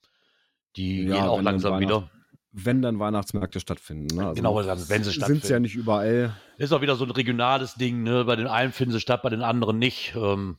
Die 0.76 1.04
Ja, 1.04 1.14
gehen 1.16 1.24
auch 1.28 1.40
langsam 1.42 1.78
wieder. 1.80 2.10
Wenn 2.56 2.82
dann 2.82 2.98
Weihnachtsmärkte 3.00 3.58
stattfinden. 3.58 4.14
Ne? 4.16 4.22
Also 4.28 4.34
Genau, 4.34 4.62
dann, 4.62 4.78
wenn 4.88 5.02
sie 5.02 5.10
Sind 5.10 5.14
stattfinden. 5.14 5.46
sie 5.46 5.52
ja 5.52 5.58
nicht 5.60 5.74
überall. 5.74 6.36
Ist 6.56 6.72
auch 6.72 6.82
wieder 6.82 6.94
so 6.94 7.04
ein 7.04 7.10
regionales 7.10 7.74
Ding, 7.74 8.04
ne? 8.04 8.24
Bei 8.24 8.36
den 8.36 8.46
einen 8.46 8.72
finden 8.72 8.92
sie 8.92 9.00
statt, 9.00 9.22
bei 9.22 9.28
den 9.30 9.42
anderen 9.42 9.78
nicht. 9.78 10.14
Ähm, 10.16 10.58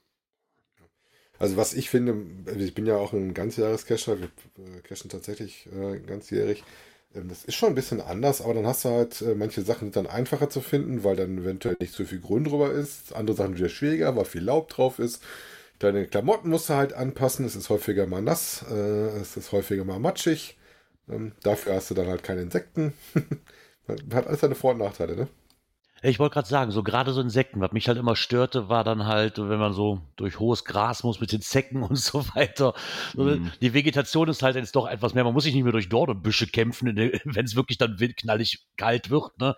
Also 1.40 1.56
was 1.58 1.74
ich 1.74 1.90
finde, 1.90 2.16
also 2.48 2.60
ich 2.60 2.74
bin 2.74 2.86
ja 2.86 2.96
auch 2.98 3.14
ein 3.14 3.34
Ganzjahrescacher, 3.34 4.20
wir 4.20 4.28
äh, 4.28 4.82
cashen 4.82 5.10
tatsächlich 5.10 5.68
äh, 5.68 6.00
ganzjährig. 6.00 6.64
Ähm, 7.15 7.29
das 7.29 7.45
ist 7.45 7.55
schon 7.55 7.69
ein 7.69 7.75
bisschen 7.75 8.01
anders, 8.01 8.41
aber 8.41 8.53
dann 8.53 8.67
hast 8.67 8.86
du 8.86 8.89
halt, 8.89 9.22
äh, 9.22 9.36
manche 9.36 9.62
Sachen 9.62 9.88
sind 9.88 9.95
dann 9.95 10.07
einfacher 10.07 10.50
zu 10.50 10.62
finden, 10.62 11.03
weil 11.03 11.15
dann 11.15 11.38
eventuell 11.39 11.77
nicht 11.79 11.93
so 11.93 12.05
viel 12.05 12.19
Grün 12.19 12.43
drüber 12.45 12.72
ist. 12.72 13.15
Andere 13.15 13.36
Sachen 13.36 13.57
wieder 13.57 13.69
schwieriger, 13.69 14.15
weil 14.15 14.25
viel 14.25 14.43
Laub 14.43 14.69
drauf 14.69 15.00
ist. 15.00 15.24
Deine 15.79 16.07
Klamotten 16.07 16.50
musst 16.50 16.69
du 16.69 16.75
halt 16.75 16.93
anpassen. 16.93 17.45
Es 17.45 17.55
ist 17.55 17.69
häufiger 17.69 18.07
mal 18.07 18.22
nass, 18.22 18.65
äh, 18.72 18.75
es 19.19 19.38
ist 19.38 19.51
häufiger 19.51 19.86
mal 19.86 20.00
matschig. 20.00 20.57
Ähm, 21.10 21.34
dafür 21.43 21.75
hast 21.75 21.91
du 21.91 21.95
dann 21.95 22.07
halt 22.07 22.24
keine 22.24 22.41
Insekten. 22.41 22.93
hat 24.13 24.27
alles 24.27 24.41
seine 24.41 24.55
Vor- 24.55 24.74
und 24.74 24.79
Nachteile, 24.79 25.15
ne? 25.15 25.27
Ich 26.02 26.20
wollte 26.20 26.34
gerade 26.34 26.48
sagen, 26.48 26.72
so 26.72 26.84
gerade 26.84 27.14
so 27.14 27.22
Insekten, 27.22 27.62
was 27.62 27.72
mich 27.72 27.88
halt 27.88 27.98
immer 27.98 28.16
störte, 28.16 28.70
war 28.70 28.84
dann 28.84 29.06
halt, 29.06 29.38
wenn 29.38 29.60
man 29.60 29.74
so 29.74 30.02
durch 30.18 30.40
hohes 30.40 30.66
Gras 30.66 31.04
muss 31.04 31.22
mit 31.22 31.32
den 31.32 31.42
Zecken 31.42 31.84
und 31.84 31.96
so 31.96 32.25
weiter. 32.36 32.74
Mm. 33.14 33.48
Die 33.62 33.74
Vegetation 33.74 34.28
ist 34.28 34.44
halt 34.44 34.56
jetzt 34.56 34.75
doch 34.75 34.88
etwas 34.88 35.14
mehr. 35.14 35.24
Man 35.24 35.34
muss 35.34 35.46
sich 35.46 35.54
nicht 35.54 35.64
mehr 35.64 35.72
durch 35.72 35.90
Dornenbüsche 35.90 36.48
kämpfen, 36.48 36.96
wenn 37.24 37.46
es 37.46 37.56
wirklich 37.56 37.78
dann 37.78 37.98
knallig 37.98 38.68
kalt 38.78 39.10
wird. 39.10 39.40
Ne? 39.40 39.56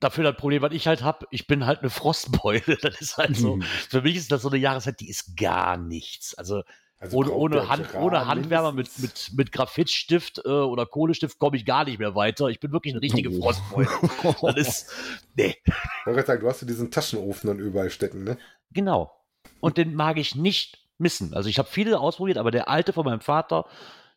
Dafür 0.00 0.24
das 0.24 0.36
Problem, 0.36 0.62
was 0.62 0.72
ich 0.72 0.86
halt 0.86 1.02
habe, 1.02 1.26
ich 1.30 1.46
bin 1.46 1.66
halt 1.66 1.80
eine 1.80 1.90
Frostbeule. 1.90 2.76
Das 2.82 3.00
ist 3.00 3.16
halt 3.16 3.36
so, 3.36 3.56
mm. 3.56 3.62
für 3.88 4.02
mich 4.02 4.16
ist 4.16 4.30
das 4.30 4.42
so 4.42 4.48
eine 4.50 4.58
Jahreszeit, 4.58 5.00
die 5.00 5.08
ist 5.08 5.36
gar 5.36 5.76
nichts. 5.76 6.34
Also 6.34 6.62
also 7.00 7.18
ohne, 7.18 7.32
ohne, 7.32 7.68
Hand, 7.68 7.94
ohne 7.94 8.26
Handwärmer 8.26 8.72
mit, 8.72 8.90
mit, 8.98 9.30
mit 9.36 9.52
Graphitstift 9.52 10.42
äh, 10.44 10.48
oder 10.48 10.84
Kohlestift 10.84 11.38
komme 11.38 11.56
ich 11.56 11.64
gar 11.64 11.84
nicht 11.84 12.00
mehr 12.00 12.16
weiter. 12.16 12.48
Ich 12.48 12.58
bin 12.58 12.72
wirklich 12.72 12.94
eine 12.94 13.02
richtige 13.02 13.30
oh. 13.30 13.40
Frostbeule. 13.40 13.88
das 14.42 14.56
ist. 14.56 14.90
Nee. 15.36 15.56
Ich 15.64 16.06
wollte 16.06 16.26
sagen, 16.26 16.40
du 16.40 16.48
hast 16.48 16.60
ja 16.62 16.66
diesen 16.66 16.90
Taschenofen 16.90 17.48
dann 17.48 17.60
überall 17.60 17.90
stecken, 17.90 18.24
ne? 18.24 18.36
Genau. 18.72 19.12
Und 19.60 19.76
den 19.76 19.94
mag 19.94 20.18
ich 20.18 20.34
nicht 20.34 20.78
missen. 20.98 21.34
Also 21.34 21.48
ich 21.48 21.58
habe 21.58 21.68
viele 21.68 22.00
ausprobiert, 22.00 22.36
aber 22.36 22.50
der 22.50 22.68
alte 22.68 22.92
von 22.92 23.04
meinem 23.04 23.20
Vater, 23.20 23.66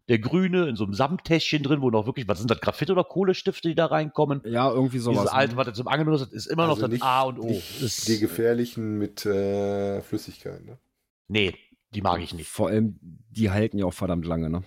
der 0.10 0.18
grüne 0.18 0.68
in 0.68 0.76
so 0.76 0.84
einem 0.84 0.96
Samttäschchen 0.96 1.62
drin, 1.62 1.82
wo 1.82 1.92
noch 1.92 2.08
wirklich, 2.08 2.28
was 2.28 2.40
sind 2.40 2.50
das, 2.50 2.60
Graphit 2.62 2.90
oder 2.90 3.04
Kohlestifte, 3.04 3.70
die 3.70 3.76
da 3.76 3.86
reinkommen? 3.86 4.42
Ja, 4.46 4.72
irgendwie 4.72 4.98
sowas. 4.98 5.20
Dieses 5.20 5.34
alte, 5.34 5.54
ne? 5.54 5.58
was 5.58 5.68
er 5.68 5.74
zum 5.76 5.88
Angeln 5.88 6.20
hat, 6.20 6.32
ist 6.32 6.48
immer 6.48 6.68
also 6.68 6.82
noch 6.82 6.90
das 6.90 7.02
A 7.02 7.22
und 7.22 7.40
O. 7.40 7.62
die 8.08 8.20
gefährlichen 8.20 8.98
mit 8.98 9.24
äh, 9.26 10.02
Flüssigkeit, 10.02 10.66
ne? 10.66 10.80
Nee, 11.28 11.56
die 11.92 12.02
mag 12.02 12.22
ich 12.22 12.34
nicht. 12.34 12.50
Vor 12.50 12.70
allem, 12.70 13.00
die 13.02 13.52
halten 13.52 13.78
ja 13.78 13.86
auch 13.86 13.94
verdammt 13.94 14.26
lange, 14.26 14.50
ne? 14.50 14.64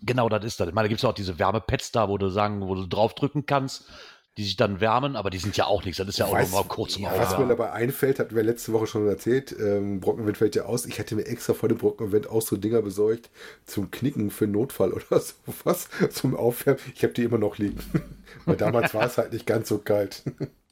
Genau, 0.00 0.28
das 0.28 0.44
ist 0.44 0.60
das. 0.60 0.68
Ich 0.68 0.74
meine, 0.74 0.86
da 0.86 0.88
gibt 0.88 1.00
es 1.00 1.04
auch 1.04 1.14
diese 1.14 1.38
Wärmepads 1.38 1.92
da, 1.92 2.08
wo 2.08 2.18
du 2.18 2.28
sagen, 2.28 2.60
wo 2.60 2.74
du 2.74 2.86
draufdrücken 2.86 3.46
kannst, 3.46 3.88
die 4.36 4.44
sich 4.44 4.56
dann 4.56 4.80
wärmen, 4.80 5.16
aber 5.16 5.30
die 5.30 5.38
sind 5.38 5.56
ja 5.56 5.66
auch 5.66 5.84
nichts. 5.84 5.96
Das 5.96 6.08
ist 6.08 6.18
ja 6.18 6.26
auch 6.26 6.32
weiß, 6.32 6.50
nur 6.50 6.60
mal 6.60 6.68
kurz 6.68 6.98
ja, 6.98 7.10
Was 7.16 7.38
mir 7.38 7.46
dabei 7.46 7.72
einfällt, 7.72 8.18
hatten 8.18 8.36
wir 8.36 8.42
letzte 8.42 8.72
Woche 8.74 8.86
schon 8.86 9.08
erzählt, 9.08 9.56
ähm, 9.58 10.00
Brockenwind 10.00 10.36
fällt 10.36 10.54
ja 10.54 10.64
aus. 10.64 10.84
Ich 10.84 10.98
hätte 10.98 11.14
mir 11.14 11.24
extra 11.26 11.54
vor 11.54 11.70
dem 11.70 11.78
Brockenwind 11.78 12.28
auch 12.28 12.42
so 12.42 12.56
Dinger 12.56 12.82
besorgt 12.82 13.30
zum 13.64 13.90
Knicken 13.90 14.30
für 14.30 14.46
Notfall 14.46 14.92
oder 14.92 15.20
sowas, 15.20 15.88
zum 16.10 16.36
Aufwärmen. 16.36 16.80
Ich 16.94 17.02
habe 17.02 17.14
die 17.14 17.24
immer 17.24 17.38
noch 17.38 17.56
liegen. 17.56 17.80
Weil 18.44 18.56
damals 18.56 18.92
war 18.92 19.06
es 19.06 19.16
halt 19.16 19.32
nicht 19.32 19.46
ganz 19.46 19.68
so 19.68 19.78
kalt. 19.78 20.22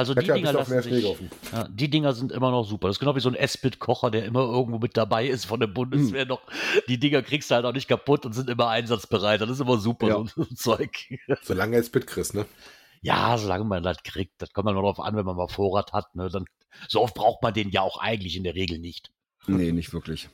Also 0.00 0.14
die 0.14 0.26
Dinger, 0.26 0.54
lassen 0.54 0.80
sich, 0.80 1.04
ja, 1.52 1.68
die 1.68 1.90
Dinger 1.90 2.14
sind 2.14 2.32
immer 2.32 2.50
noch 2.50 2.64
super. 2.64 2.88
Das 2.88 2.96
ist 2.96 3.00
genau 3.00 3.16
wie 3.16 3.20
so 3.20 3.28
ein 3.28 3.34
S-Bit-Kocher, 3.34 4.10
der 4.10 4.24
immer 4.24 4.40
irgendwo 4.40 4.78
mit 4.78 4.96
dabei 4.96 5.26
ist 5.26 5.44
von 5.44 5.60
der 5.60 5.66
Bundeswehr 5.66 6.22
hm. 6.22 6.28
noch. 6.28 6.40
Die 6.88 6.98
Dinger 6.98 7.22
kriegst 7.22 7.50
du 7.50 7.56
halt 7.56 7.66
auch 7.66 7.74
nicht 7.74 7.86
kaputt 7.86 8.24
und 8.24 8.32
sind 8.32 8.48
immer 8.48 8.68
einsatzbereit. 8.68 9.42
Das 9.42 9.50
ist 9.50 9.60
immer 9.60 9.76
super, 9.76 10.08
ja. 10.08 10.24
so 10.24 10.40
ein 10.40 10.56
Zeug. 10.56 11.18
Solange 11.42 11.76
S-Bit 11.76 12.06
kriegst, 12.06 12.32
ne? 12.32 12.46
Ja, 13.02 13.36
solange 13.36 13.64
man 13.64 13.82
das 13.82 14.02
kriegt. 14.02 14.40
Das 14.40 14.52
kommt 14.52 14.68
dann 14.68 14.74
nur 14.74 14.84
darauf 14.84 15.00
an, 15.00 15.16
wenn 15.16 15.24
man 15.26 15.36
mal 15.36 15.48
Vorrat 15.48 15.92
hat. 15.92 16.14
Ne? 16.14 16.28
Dann, 16.30 16.46
so 16.88 17.02
oft 17.02 17.14
braucht 17.14 17.42
man 17.42 17.52
den 17.52 17.68
ja 17.70 17.82
auch 17.82 17.98
eigentlich 17.98 18.36
in 18.36 18.44
der 18.44 18.54
Regel 18.54 18.78
nicht. 18.78 19.10
Nee, 19.46 19.72
nicht 19.72 19.92
wirklich. 19.92 20.30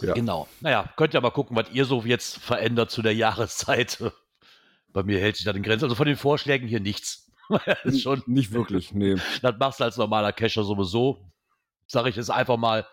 Ja. 0.00 0.14
Genau. 0.14 0.48
Naja, 0.60 0.92
könnt 0.96 1.14
ihr 1.14 1.20
mal 1.20 1.30
gucken, 1.30 1.56
was 1.56 1.70
ihr 1.72 1.84
so 1.84 2.02
jetzt 2.02 2.38
verändert 2.38 2.90
zu 2.90 3.02
der 3.02 3.14
Jahreszeit. 3.14 3.98
Bei 4.92 5.02
mir 5.02 5.20
hält 5.20 5.36
sich 5.36 5.44
da 5.44 5.52
in 5.52 5.62
Grenzen. 5.62 5.84
Also 5.84 5.94
von 5.94 6.06
den 6.06 6.16
Vorschlägen 6.16 6.68
hier 6.68 6.80
nichts. 6.80 7.21
schon, 7.98 8.22
nicht 8.26 8.52
wirklich, 8.52 8.92
nee. 8.92 9.16
Das 9.42 9.56
machst 9.58 9.80
du 9.80 9.84
als 9.84 9.96
normaler 9.96 10.32
Cacher 10.32 10.64
sowieso. 10.64 11.30
Sage 11.86 12.08
ich 12.08 12.16
es 12.16 12.30
einfach 12.30 12.56
mal 12.56 12.86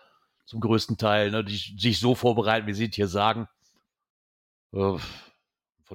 zum 0.44 0.60
größten 0.60 0.98
Teil, 0.98 1.30
ne, 1.30 1.44
die 1.44 1.56
sich 1.56 2.00
so 2.00 2.14
vorbereiten, 2.14 2.66
wie 2.66 2.74
sie 2.74 2.88
es 2.88 2.94
hier 2.94 3.08
sagen. 3.08 3.48
Von 4.72 5.00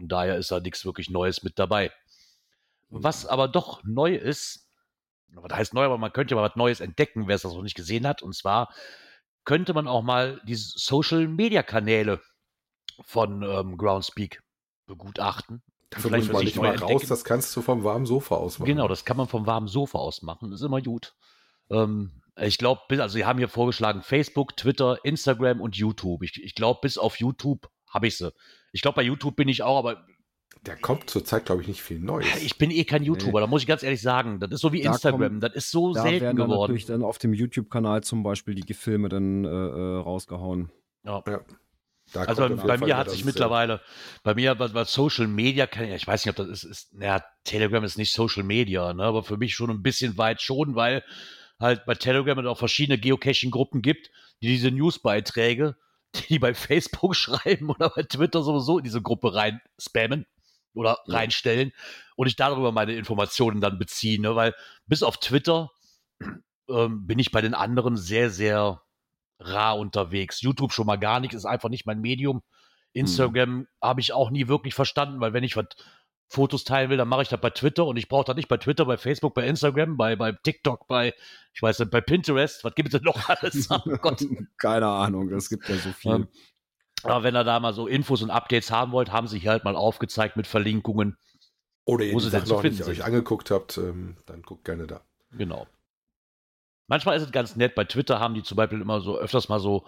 daher 0.07 0.37
ist 0.37 0.51
da 0.51 0.59
nichts 0.59 0.85
wirklich 0.85 1.09
Neues 1.09 1.43
mit 1.43 1.59
dabei. 1.59 1.91
Was 2.89 3.25
aber 3.25 3.47
doch 3.47 3.83
neu 3.83 4.15
ist, 4.15 4.69
was 5.29 5.53
heißt 5.53 5.73
neu, 5.73 5.85
aber 5.85 5.97
man 5.97 6.13
könnte 6.13 6.35
mal 6.35 6.49
was 6.49 6.55
Neues 6.55 6.79
entdecken, 6.79 7.27
wer 7.27 7.35
es 7.35 7.41
das 7.41 7.53
noch 7.53 7.63
nicht 7.63 7.75
gesehen 7.75 8.07
hat. 8.07 8.21
Und 8.21 8.35
zwar 8.35 8.73
könnte 9.43 9.73
man 9.73 9.87
auch 9.87 10.01
mal 10.01 10.41
die 10.45 10.55
Social 10.55 11.27
Media 11.27 11.63
Kanäle 11.63 12.21
von 13.01 13.43
ähm, 13.43 13.77
Groundspeak 13.77 14.41
begutachten 14.85 15.63
Dafür 15.95 16.09
Vielleicht 16.09 16.27
muss 16.27 16.33
man 16.33 16.43
nicht 16.43 16.57
mal 16.57 16.75
raus, 16.75 17.03
das 17.07 17.23
kannst 17.23 17.55
du 17.55 17.61
vom 17.61 17.83
warmen 17.83 18.05
Sofa 18.05 18.35
aus 18.35 18.59
machen. 18.59 18.67
Genau, 18.67 18.87
das 18.87 19.05
kann 19.05 19.15
man 19.15 19.27
vom 19.27 19.45
warmen 19.47 19.67
Sofa 19.67 19.97
aus 19.97 20.21
machen. 20.21 20.51
Das 20.51 20.59
ist 20.59 20.65
immer 20.65 20.81
gut. 20.81 21.15
Ähm, 21.69 22.21
ich 22.37 22.57
glaube, 22.57 22.81
also 23.01 23.13
sie 23.13 23.25
haben 23.25 23.39
hier 23.39 23.47
vorgeschlagen 23.47 24.01
Facebook, 24.01 24.57
Twitter, 24.57 24.97
Instagram 25.03 25.61
und 25.61 25.77
YouTube. 25.77 26.21
Ich, 26.23 26.43
ich 26.43 26.53
glaube, 26.53 26.79
bis 26.81 26.97
auf 26.97 27.19
YouTube 27.19 27.69
habe 27.87 28.07
ich 28.07 28.17
sie. 28.17 28.33
Ich 28.73 28.81
glaube, 28.81 28.97
bei 28.97 29.03
YouTube 29.03 29.37
bin 29.37 29.47
ich 29.47 29.63
auch, 29.63 29.77
aber 29.77 30.05
der 30.65 30.75
kommt 30.75 31.09
zurzeit, 31.09 31.45
glaube 31.45 31.61
ich, 31.61 31.67
nicht 31.67 31.81
viel 31.81 31.99
Neues. 31.99 32.27
Ich 32.41 32.57
bin 32.57 32.71
eh 32.71 32.83
kein 32.83 33.03
YouTuber, 33.03 33.39
nee. 33.39 33.45
da 33.45 33.47
muss 33.47 33.61
ich 33.61 33.67
ganz 33.67 33.83
ehrlich 33.83 34.01
sagen. 34.01 34.39
Das 34.39 34.51
ist 34.51 34.61
so 34.61 34.73
wie 34.73 34.81
da 34.81 34.91
Instagram, 34.91 35.33
kommt, 35.33 35.43
das 35.43 35.53
ist 35.53 35.71
so 35.71 35.93
da 35.93 36.01
selten 36.01 36.25
werden 36.25 36.37
dann 36.37 36.47
geworden. 36.47 36.61
natürlich 36.71 36.85
dann 36.87 37.03
auf 37.03 37.19
dem 37.19 37.33
YouTube-Kanal 37.33 38.03
zum 38.03 38.23
Beispiel 38.23 38.55
die 38.55 38.73
Filme 38.73 39.07
dann 39.07 39.45
äh, 39.45 39.47
äh 39.47 39.97
rausgehauen. 39.99 40.71
Ja. 41.03 41.23
ja. 41.27 41.39
Da 42.13 42.23
also 42.23 42.55
bei 42.55 42.77
mir 42.77 42.97
hat 42.97 43.09
sich 43.09 43.25
mittlerweile, 43.25 43.81
bei 44.23 44.35
mir 44.35 44.55
bei, 44.55 44.67
bei 44.67 44.83
Social 44.83 45.27
Media, 45.27 45.67
ich 45.81 46.05
weiß 46.05 46.25
nicht, 46.25 46.29
ob 46.29 46.35
das 46.35 46.47
ist, 46.47 46.63
ist 46.63 46.93
naja, 46.93 47.23
Telegram 47.43 47.83
ist 47.83 47.97
nicht 47.97 48.13
Social 48.13 48.43
Media, 48.43 48.93
ne, 48.93 49.03
aber 49.03 49.23
für 49.23 49.37
mich 49.37 49.55
schon 49.55 49.69
ein 49.69 49.81
bisschen 49.81 50.17
weit 50.17 50.41
schon, 50.41 50.75
weil 50.75 51.03
halt 51.59 51.85
bei 51.85 51.95
Telegram 51.95 52.37
es 52.39 52.45
auch 52.45 52.57
verschiedene 52.59 52.99
Geocaching-Gruppen 52.99 53.81
gibt, 53.81 54.11
die 54.41 54.47
diese 54.47 54.71
Newsbeiträge, 54.71 55.75
die 56.29 56.39
bei 56.39 56.53
Facebook 56.53 57.15
schreiben 57.15 57.69
oder 57.69 57.89
bei 57.89 58.03
Twitter 58.03 58.43
sowieso 58.43 58.77
in 58.77 58.83
diese 58.83 59.01
Gruppe 59.01 59.33
rein 59.33 59.59
spammen 59.79 60.25
oder 60.73 60.99
ja. 61.07 61.15
reinstellen 61.15 61.71
und 62.15 62.27
ich 62.27 62.35
darüber 62.35 62.71
meine 62.71 62.93
Informationen 62.93 63.61
dann 63.61 63.79
beziehe, 63.79 64.21
ne, 64.21 64.35
weil 64.35 64.53
bis 64.85 65.01
auf 65.01 65.17
Twitter 65.17 65.71
ähm, 66.69 67.07
bin 67.07 67.19
ich 67.19 67.31
bei 67.31 67.41
den 67.41 67.53
anderen 67.53 67.97
sehr, 67.97 68.29
sehr 68.29 68.81
rar 69.39 69.77
unterwegs. 69.77 70.41
YouTube 70.41 70.73
schon 70.73 70.85
mal 70.85 70.97
gar 70.97 71.19
nicht, 71.19 71.33
ist 71.33 71.45
einfach 71.45 71.69
nicht 71.69 71.85
mein 71.85 72.01
Medium. 72.01 72.41
Instagram 72.93 73.49
hm. 73.49 73.67
habe 73.81 74.01
ich 74.01 74.13
auch 74.13 74.29
nie 74.29 74.47
wirklich 74.47 74.73
verstanden, 74.73 75.19
weil 75.19 75.33
wenn 75.33 75.43
ich 75.43 75.57
was 75.57 75.67
Fotos 76.27 76.63
teilen 76.63 76.89
will, 76.89 76.97
dann 76.97 77.07
mache 77.07 77.21
ich 77.21 77.29
das 77.29 77.39
bei 77.39 77.51
Twitter 77.51 77.85
und 77.85 77.97
ich 77.97 78.07
brauche 78.07 78.25
das 78.25 78.35
nicht 78.35 78.47
bei 78.47 78.57
Twitter, 78.57 78.85
bei 78.85 78.97
Facebook, 78.97 79.33
bei 79.35 79.45
Instagram, 79.47 79.95
bei, 79.95 80.15
bei 80.15 80.31
TikTok, 80.31 80.87
bei, 80.87 81.13
ich 81.53 81.61
weiß 81.61 81.79
nicht, 81.79 81.91
bei 81.91 82.01
Pinterest. 82.01 82.63
Was 82.63 82.73
gibt 82.73 82.89
es 82.89 82.93
denn 82.93 83.03
noch 83.03 83.29
alles? 83.29 83.69
Oh 83.69 83.79
Gott. 84.01 84.25
Keine 84.57 84.87
Ahnung, 84.87 85.31
es 85.31 85.49
gibt 85.49 85.69
ja 85.69 85.75
so 85.75 85.91
viel. 85.91 86.11
Ja. 86.11 86.27
Aber 87.03 87.23
wenn 87.23 87.35
ihr 87.35 87.43
da 87.43 87.59
mal 87.59 87.73
so 87.73 87.85
Infos 87.87 88.23
und 88.23 88.31
Updates 88.31 88.71
haben 88.71 88.91
wollt, 88.91 89.11
haben 89.11 89.27
sie 89.27 89.37
hier 89.37 89.51
halt 89.51 89.63
mal 89.63 89.75
aufgezeigt 89.75 90.37
mit 90.37 90.47
Verlinkungen. 90.47 91.17
Oder 91.85 92.05
ihr 92.05 92.17
die 92.17 92.49
noch 92.49 92.63
nicht 92.63 92.83
euch 92.83 93.03
angeguckt 93.03 93.51
habt, 93.51 93.77
ähm, 93.77 94.17
dann 94.25 94.41
guckt 94.41 94.65
gerne 94.65 94.87
da. 94.87 95.01
Genau. 95.31 95.67
Manchmal 96.87 97.17
ist 97.17 97.23
es 97.23 97.31
ganz 97.31 97.55
nett. 97.55 97.75
Bei 97.75 97.83
Twitter 97.85 98.19
haben 98.19 98.35
die 98.35 98.43
zum 98.43 98.57
Beispiel 98.57 98.81
immer 98.81 99.01
so 99.01 99.17
öfters 99.17 99.49
mal 99.49 99.59
so 99.59 99.87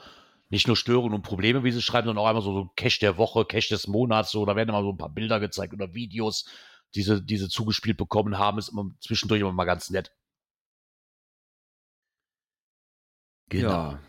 nicht 0.49 0.67
nur 0.67 0.77
Störungen 0.77 1.13
und 1.13 1.23
Probleme, 1.23 1.63
wie 1.63 1.71
sie 1.71 1.81
schreiben, 1.81 2.07
sondern 2.07 2.23
auch 2.23 2.27
einmal 2.27 2.43
so, 2.43 2.53
so 2.53 2.69
Cache 2.75 2.99
der 2.99 3.17
Woche, 3.17 3.45
Cache 3.45 3.69
des 3.69 3.87
Monats. 3.87 4.31
So, 4.31 4.45
da 4.45 4.55
werden 4.55 4.69
immer 4.69 4.81
so 4.81 4.91
ein 4.91 4.97
paar 4.97 5.13
Bilder 5.13 5.39
gezeigt 5.39 5.73
oder 5.73 5.93
Videos, 5.93 6.49
die 6.95 7.03
sie, 7.03 7.23
die 7.23 7.37
sie 7.37 7.49
zugespielt 7.49 7.97
bekommen 7.97 8.37
haben. 8.37 8.57
Ist 8.57 8.69
immer 8.69 8.89
zwischendurch 9.01 9.41
immer 9.41 9.51
mal 9.51 9.65
ganz 9.65 9.89
nett. 9.89 10.13
Genau. 13.49 13.69
Ja. 13.69 13.99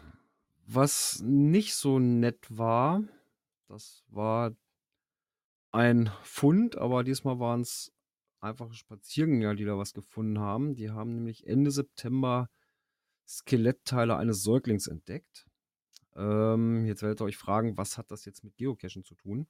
Was 0.66 1.20
nicht 1.22 1.74
so 1.74 1.98
nett 1.98 2.46
war, 2.50 3.02
das 3.68 4.04
war 4.08 4.52
ein 5.72 6.10
Fund, 6.22 6.76
aber 6.76 7.04
diesmal 7.04 7.38
waren 7.38 7.60
es 7.62 7.92
einfache 8.40 8.74
Spaziergänger, 8.74 9.54
die 9.54 9.64
da 9.64 9.76
was 9.76 9.92
gefunden 9.92 10.38
haben. 10.38 10.74
Die 10.74 10.90
haben 10.90 11.14
nämlich 11.14 11.46
Ende 11.46 11.70
September 11.70 12.48
Skelettteile 13.28 14.16
eines 14.16 14.42
Säuglings 14.42 14.86
entdeckt. 14.86 15.46
Ähm, 16.16 16.86
jetzt 16.86 17.02
werdet 17.02 17.20
ihr 17.20 17.26
euch 17.26 17.36
fragen, 17.36 17.76
was 17.76 17.98
hat 17.98 18.10
das 18.10 18.24
jetzt 18.24 18.42
mit 18.42 18.56
Geocachen 18.56 19.04
zu 19.04 19.14
tun? 19.14 19.46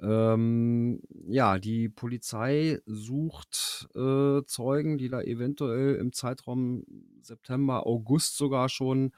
Ähm, 0.00 1.00
ja, 1.26 1.58
die 1.58 1.88
Polizei 1.88 2.80
sucht 2.86 3.88
äh, 3.96 4.44
Zeugen, 4.44 4.98
die 4.98 5.08
da 5.08 5.22
eventuell 5.22 5.96
im 5.96 6.12
Zeitraum 6.12 6.84
September, 7.20 7.86
August 7.86 8.36
sogar 8.36 8.68
schon 8.68 9.12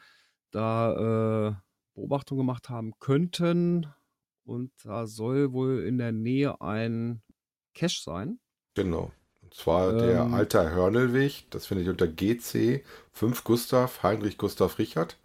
da 0.50 1.48
äh, 1.48 1.54
Beobachtung 1.94 2.38
gemacht 2.38 2.70
haben 2.70 2.98
könnten. 2.98 3.86
Und 4.44 4.72
da 4.84 5.06
soll 5.06 5.52
wohl 5.52 5.82
in 5.82 5.98
der 5.98 6.12
Nähe 6.12 6.60
ein 6.60 7.22
Cache 7.74 8.02
sein. 8.02 8.40
Genau. 8.74 9.12
Und 9.50 9.54
zwar 9.56 9.92
der 9.92 10.22
Ähm. 10.22 10.34
Alter 10.34 10.70
Hörnelweg, 10.70 11.44
das 11.50 11.66
findet 11.66 11.86
ihr 11.86 11.92
unter 11.92 12.06
GC 12.08 12.84
5 13.12 13.44
Gustav 13.44 14.02
Heinrich 14.02 14.38
Gustav 14.38 14.78
Richard. 14.78 15.16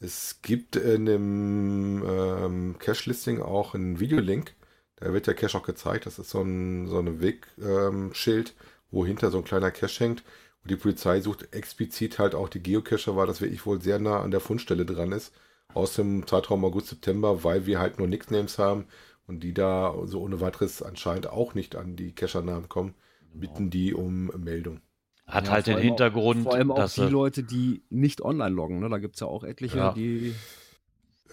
Es 0.00 0.40
gibt 0.42 0.76
in 0.76 1.06
dem 1.06 2.04
ähm, 2.06 2.76
Cache-Listing 2.78 3.40
auch 3.40 3.74
einen 3.74 4.00
Videolink. 4.00 4.54
Da 4.96 5.12
wird 5.12 5.26
der 5.26 5.34
Cache 5.34 5.56
auch 5.58 5.62
gezeigt. 5.62 6.06
Das 6.06 6.18
ist 6.18 6.30
so 6.30 6.42
ein 6.42 6.88
so 6.88 6.98
ein 6.98 7.20
Wegschild, 7.20 8.54
wo 8.90 9.06
hinter 9.06 9.30
so 9.30 9.38
ein 9.38 9.44
kleiner 9.44 9.70
Cache 9.70 10.04
hängt. 10.04 10.22
Und 10.62 10.70
die 10.70 10.76
Polizei 10.76 11.20
sucht 11.20 11.52
explizit 11.54 12.18
halt 12.18 12.34
auch 12.34 12.48
die 12.48 12.62
Geocacher, 12.62 13.16
weil 13.16 13.26
das 13.26 13.40
wirklich 13.40 13.66
wohl 13.66 13.80
sehr 13.80 13.98
nah 13.98 14.20
an 14.20 14.30
der 14.30 14.40
Fundstelle 14.40 14.84
dran 14.84 15.12
ist. 15.12 15.32
Aus 15.74 15.94
dem 15.94 16.26
Zeitraum 16.26 16.64
August, 16.64 16.88
September, 16.88 17.44
weil 17.44 17.66
wir 17.66 17.78
halt 17.80 17.98
nur 17.98 18.08
Nicknames 18.08 18.58
haben 18.58 18.86
und 19.26 19.40
die 19.40 19.54
da 19.54 19.94
so 20.04 20.20
ohne 20.22 20.40
weiteres 20.40 20.82
anscheinend 20.82 21.28
auch 21.28 21.54
nicht 21.54 21.76
an 21.76 21.96
die 21.96 22.12
Cacher-Namen 22.14 22.68
kommen, 22.68 22.94
bitten 23.34 23.70
die 23.70 23.94
um 23.94 24.26
Meldung. 24.38 24.80
Hat 25.26 25.46
Ja, 25.46 25.52
halt 25.52 25.66
den 25.66 25.74
allem 25.76 25.80
auch- 25.80 25.88
Hintergrund, 25.88 26.42
Vor 26.44 26.54
allem 26.54 26.70
auch 26.70 26.76
dass 26.76 26.94
die 26.94 27.02
Leute, 27.02 27.42
die 27.42 27.82
nicht 27.90 28.20
online 28.22 28.54
loggen. 28.54 28.78
Ne? 28.80 28.88
Da 28.90 28.98
gibt 28.98 29.14
es 29.16 29.20
ja 29.20 29.26
auch 29.26 29.42
etliche, 29.44 29.78
Ja. 29.78 29.92
die. 29.92 30.34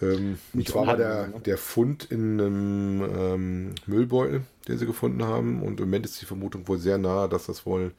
Ähm, 0.00 0.38
zwar 0.64 0.86
war 0.86 0.94
online, 0.94 0.98
der, 0.98 1.26
ne? 1.28 1.40
der 1.44 1.58
Fund 1.58 2.04
in 2.10 2.40
einem 2.40 3.02
ähm, 3.16 3.74
Müllbeutel, 3.86 4.42
den 4.66 4.78
sie 4.78 4.86
gefunden 4.86 5.22
haben. 5.24 5.62
Und 5.62 5.78
im 5.80 5.86
Moment 5.86 6.06
ist 6.06 6.20
die 6.20 6.26
Vermutung 6.26 6.66
wohl 6.68 6.78
sehr 6.78 6.98
nahe, 6.98 7.28
dass 7.28 7.46
das 7.46 7.66
wohl 7.66 7.92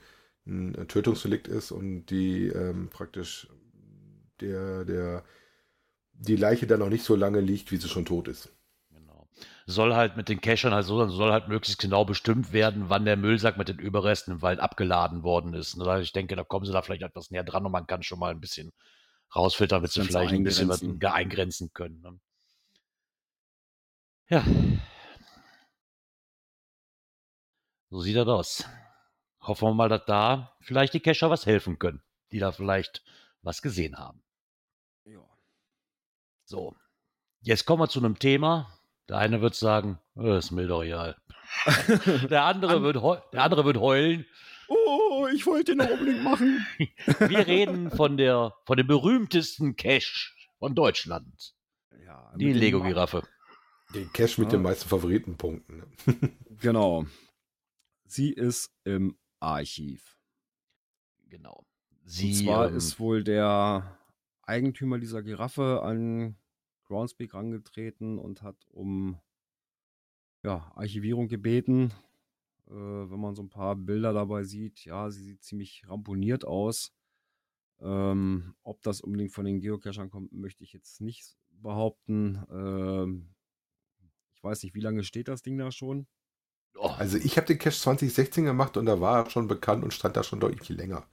ein 0.46 0.74
Tötungsdelikt 0.90 1.48
ist 1.48 1.72
und 1.72 2.08
die 2.08 2.48
ähm, 2.48 2.90
praktisch 2.90 3.48
der, 4.42 4.84
der, 4.84 5.24
die 6.14 6.36
Leiche 6.36 6.68
dann 6.68 6.80
noch 6.80 6.90
nicht 6.90 7.06
so 7.06 7.16
lange 7.16 7.40
liegt, 7.40 7.72
wie 7.72 7.78
sie 7.78 7.88
schon 7.88 8.04
tot 8.06 8.28
ist. 8.28 8.50
Soll 9.66 9.96
halt 9.96 10.18
mit 10.18 10.28
den 10.30 10.42
Cachern 10.42 10.74
halt 10.74 10.86
so 10.86 11.00
sein, 11.00 11.10
soll 11.10 11.32
halt 11.32 11.48
möglichst 11.48 11.80
genau 11.80 12.04
bestimmt 12.04 12.52
werden, 12.52 12.90
wann 12.90 13.06
der 13.06 13.16
Müllsack 13.16 13.58
mit 13.58 13.70
den 13.70 13.80
Überresten 13.80 14.34
im 14.34 14.42
Wald 14.42 14.60
abgeladen 14.60 15.24
worden 15.24 15.54
ist. 15.54 15.78
Ne, 15.78 16.02
Ich 16.02 16.12
denke, 16.12 16.36
da 16.36 16.44
kommen 16.44 16.66
sie 16.66 16.74
da 16.74 16.82
vielleicht 16.82 17.04
etwas 17.04 17.32
näher 17.32 17.44
dran 17.44 17.66
und 17.66 17.72
man 17.72 17.88
kann 17.88 18.04
schon 18.04 18.20
mal 18.20 18.32
ein 18.32 18.42
bisschen 18.42 18.72
rausfiltern, 19.36 19.78
damit 19.78 19.92
sie 19.92 20.04
vielleicht 20.04 20.34
ein 20.34 20.44
bisschen 20.44 20.70
was 20.70 20.84
eingrenzen 20.84 21.72
können. 21.74 22.02
Ne? 22.02 22.20
Ja. 24.30 24.44
So 27.90 28.02
sieht 28.02 28.16
das 28.16 28.28
aus. 28.28 28.66
Hoffen 29.42 29.68
wir 29.68 29.74
mal, 29.74 29.90
dass 29.90 30.06
da 30.06 30.56
vielleicht 30.62 30.94
die 30.94 31.00
Cacher 31.00 31.30
was 31.30 31.46
helfen 31.46 31.78
können, 31.78 32.02
die 32.32 32.40
da 32.40 32.52
vielleicht 32.52 33.04
was 33.42 33.62
gesehen 33.62 33.98
haben. 33.98 34.24
Ja. 35.06 35.24
So, 36.46 36.76
jetzt 37.42 37.66
kommen 37.66 37.82
wir 37.82 37.90
zu 37.90 38.00
einem 38.00 38.18
Thema. 38.18 38.80
Der 39.10 39.18
eine 39.18 39.42
wird 39.42 39.56
sagen, 39.56 40.00
"Äh, 40.16 40.38
ist 40.38 40.52
mir 40.52 40.68
doch 40.68 40.84
egal. 40.84 41.18
Der 42.30 42.44
andere, 42.46 42.82
wird, 42.82 42.96
der 43.34 43.44
andere 43.44 43.64
wird 43.66 43.78
heulen. 43.78 44.26
Oh, 44.68 45.28
ich 45.34 45.46
wollte 45.46 45.76
den 45.76 45.80
noch 45.80 45.90
unbedingt 45.92 46.24
machen. 46.24 46.66
Wir 47.20 47.46
reden 47.46 47.92
von, 47.92 48.18
der, 48.18 48.54
von 48.66 48.78
dem 48.78 48.88
berühmtesten 48.88 49.76
Cache 49.76 50.32
von 50.58 50.74
Deutschland. 50.74 51.54
Ja, 52.06 52.34
Die 52.38 52.54
Lego-Giraffe. 52.54 53.22
Den 53.94 54.12
Cache 54.14 54.42
mit 54.42 54.52
Ja. 54.52 54.58
den 54.58 54.62
meisten 54.64 54.90
Favoritenpunkten. 54.90 55.84
Genau. 56.62 57.06
Sie 58.06 58.32
ist 58.32 58.72
im 58.86 59.18
Archiv. 59.42 60.18
Genau. 61.28 61.66
Und 61.90 62.10
Sie, 62.10 62.34
zwar 62.34 62.70
ähm, 62.70 62.78
ist 62.78 63.00
wohl 63.00 63.24
der 63.24 64.00
Eigentümer 64.44 64.98
dieser 64.98 65.22
Giraffe 65.24 65.82
an 65.84 66.38
Groundspeak 66.94 67.34
rangetreten 67.34 68.20
und 68.20 68.44
hat 68.44 68.68
um 68.70 69.20
ja, 70.44 70.72
Archivierung 70.76 71.28
gebeten. 71.28 71.92
Äh, 72.68 72.74
wenn 72.74 73.20
man 73.20 73.36
so 73.36 73.44
ein 73.44 73.50
paar 73.50 73.76
Bilder 73.76 74.14
dabei 74.14 74.44
sieht, 74.44 74.86
ja, 74.86 75.10
sie 75.10 75.24
sieht 75.24 75.44
ziemlich 75.44 75.84
ramponiert 75.88 76.46
aus. 76.46 76.94
Ähm, 77.82 78.56
ob 78.64 78.82
das 78.84 79.02
unbedingt 79.02 79.34
von 79.34 79.46
den 79.46 79.60
Geocachern 79.60 80.10
kommt, 80.10 80.32
möchte 80.34 80.64
ich 80.64 80.74
jetzt 80.74 81.02
nicht 81.02 81.38
behaupten. 81.52 82.44
Ähm, 82.52 83.36
ich 84.36 84.44
weiß 84.44 84.64
nicht, 84.64 84.76
wie 84.76 84.82
lange 84.82 85.04
steht 85.04 85.28
das 85.28 85.42
Ding 85.42 85.58
da 85.58 85.72
schon? 85.72 86.08
oh, 86.76 86.90
Also 86.98 87.18
ich 87.18 87.38
habe 87.38 87.48
den 87.48 87.58
Cache 87.60 87.80
2016 87.80 88.46
gemacht 88.46 88.78
und 88.78 88.86
da 88.86 89.00
war 89.02 89.26
er 89.26 89.30
schon 89.30 89.48
bekannt 89.48 89.84
und 89.84 89.94
stand 89.94 90.16
da 90.18 90.24
schon 90.24 90.40
deutlich 90.40 90.70
länger. 90.70 91.08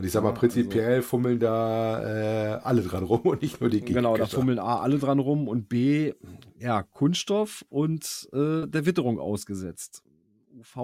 Und 0.00 0.06
ich 0.06 0.12
sag 0.12 0.22
mal, 0.22 0.32
prinzipiell 0.32 1.02
fummeln 1.02 1.38
da 1.38 2.54
äh, 2.56 2.60
alle 2.62 2.80
dran 2.80 3.04
rum 3.04 3.20
und 3.24 3.42
nicht 3.42 3.60
nur 3.60 3.68
die 3.68 3.82
Genau, 3.82 4.16
da 4.16 4.24
fummeln 4.24 4.58
A 4.58 4.80
alle 4.80 4.98
dran 4.98 5.18
rum 5.18 5.46
und 5.46 5.68
B, 5.68 6.14
ja, 6.58 6.82
Kunststoff 6.82 7.66
und 7.68 8.26
äh, 8.32 8.66
der 8.66 8.86
Witterung 8.86 9.20
ausgesetzt. 9.20 10.02
UV 10.58 10.76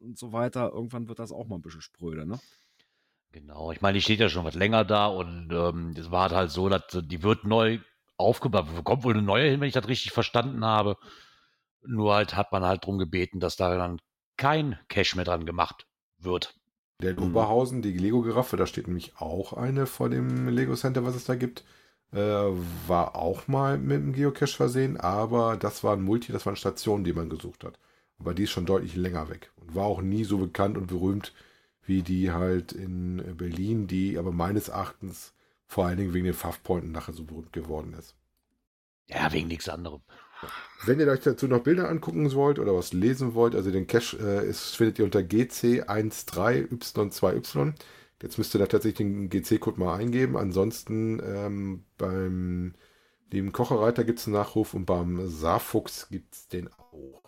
und 0.00 0.18
so 0.18 0.32
weiter, 0.32 0.72
irgendwann 0.72 1.08
wird 1.08 1.18
das 1.18 1.30
auch 1.30 1.46
mal 1.46 1.56
ein 1.56 1.60
bisschen 1.60 1.82
spröde, 1.82 2.24
ne? 2.24 2.40
Genau, 3.32 3.70
ich 3.70 3.82
meine, 3.82 3.98
die 3.98 4.00
steht 4.00 4.20
ja 4.20 4.30
schon 4.30 4.46
was 4.46 4.54
länger 4.54 4.86
da 4.86 5.08
und 5.08 5.50
ähm, 5.52 5.94
es 5.98 6.10
war 6.10 6.30
halt 6.30 6.50
so, 6.50 6.70
dass 6.70 6.84
die 6.90 7.22
wird 7.22 7.44
neu 7.44 7.80
aufgebaut, 8.16 8.66
kommt 8.82 9.04
wohl 9.04 9.12
eine 9.12 9.22
neue 9.22 9.50
hin, 9.50 9.60
wenn 9.60 9.68
ich 9.68 9.74
das 9.74 9.88
richtig 9.88 10.12
verstanden 10.12 10.64
habe. 10.64 10.96
Nur 11.82 12.14
halt 12.14 12.34
hat 12.34 12.50
man 12.50 12.64
halt 12.64 12.86
drum 12.86 12.96
gebeten, 12.96 13.40
dass 13.40 13.56
da 13.56 13.76
dann 13.76 14.00
kein 14.38 14.78
Cache 14.88 15.16
mehr 15.16 15.26
dran 15.26 15.44
gemacht 15.44 15.86
wird. 16.16 16.54
Der 17.02 17.14
Mhm. 17.14 17.26
Oberhausen, 17.30 17.82
die 17.82 17.92
Lego-Giraffe, 17.96 18.56
da 18.56 18.66
steht 18.66 18.86
nämlich 18.86 19.16
auch 19.18 19.52
eine 19.52 19.86
vor 19.86 20.08
dem 20.08 20.48
Lego 20.48 20.74
Center, 20.74 21.04
was 21.04 21.14
es 21.16 21.24
da 21.24 21.34
gibt. 21.34 21.64
Äh, 22.12 22.18
war 22.86 23.16
auch 23.16 23.48
mal 23.48 23.78
mit 23.78 23.98
einem 23.98 24.12
Geocache 24.12 24.56
versehen, 24.56 24.96
aber 24.98 25.56
das 25.56 25.82
war 25.84 25.94
ein 25.96 26.02
Multi, 26.02 26.32
das 26.32 26.46
war 26.46 26.52
eine 26.52 26.56
Station, 26.58 27.02
die 27.04 27.12
man 27.12 27.28
gesucht 27.28 27.64
hat. 27.64 27.78
Aber 28.18 28.34
die 28.34 28.44
ist 28.44 28.50
schon 28.52 28.66
deutlich 28.66 28.94
länger 28.96 29.28
weg 29.28 29.50
und 29.56 29.74
war 29.74 29.86
auch 29.86 30.00
nie 30.02 30.24
so 30.24 30.38
bekannt 30.38 30.76
und 30.78 30.86
berühmt 30.86 31.32
wie 31.86 32.02
die 32.02 32.32
halt 32.32 32.72
in 32.72 33.36
Berlin, 33.36 33.86
die 33.86 34.16
aber 34.18 34.32
meines 34.32 34.68
Erachtens 34.68 35.34
vor 35.66 35.86
allen 35.86 35.98
Dingen 35.98 36.14
wegen 36.14 36.24
den 36.26 36.34
Pfaffpointen 36.34 36.92
nachher 36.92 37.12
so 37.14 37.24
berühmt 37.24 37.52
geworden 37.52 37.94
ist. 37.98 38.14
Ja, 39.08 39.32
wegen 39.32 39.48
nichts 39.48 39.68
anderem. 39.68 40.02
Wenn 40.84 41.00
ihr 41.00 41.06
euch 41.08 41.20
dazu 41.20 41.48
noch 41.48 41.62
Bilder 41.62 41.88
angucken 41.88 42.30
wollt 42.32 42.58
oder 42.58 42.74
was 42.74 42.92
lesen 42.92 43.32
wollt, 43.34 43.54
also 43.54 43.70
den 43.70 43.86
Cache 43.86 44.18
äh, 44.18 44.46
ist, 44.48 44.76
findet 44.76 44.98
ihr 44.98 45.04
unter 45.06 45.20
GC13Y2Y. 45.20 47.72
Jetzt 48.22 48.36
müsst 48.38 48.54
ihr 48.54 48.58
da 48.58 48.66
tatsächlich 48.66 48.98
den 48.98 49.28
GC-Code 49.30 49.78
mal 49.80 49.96
eingeben. 49.96 50.36
Ansonsten 50.36 51.20
ähm, 51.24 51.84
beim 51.98 52.74
dem 53.32 53.52
Kocherreiter 53.52 54.04
gibt 54.04 54.18
es 54.18 54.26
einen 54.26 54.34
Nachruf 54.34 54.74
und 54.74 54.84
beim 54.86 55.28
Saarfuchs 55.28 56.08
gibt 56.08 56.34
es 56.34 56.48
den 56.48 56.68
auch. 56.74 57.22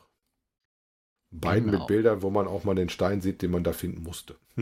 Beiden 1.30 1.66
Genau. 1.70 1.80
mit 1.80 1.88
Bildern, 1.88 2.22
wo 2.22 2.30
man 2.30 2.46
auch 2.46 2.64
mal 2.64 2.74
den 2.74 2.88
Stein 2.88 3.20
sieht, 3.20 3.42
den 3.42 3.50
man 3.50 3.64
da 3.64 3.72
finden 3.72 4.02
musste. 4.02 4.36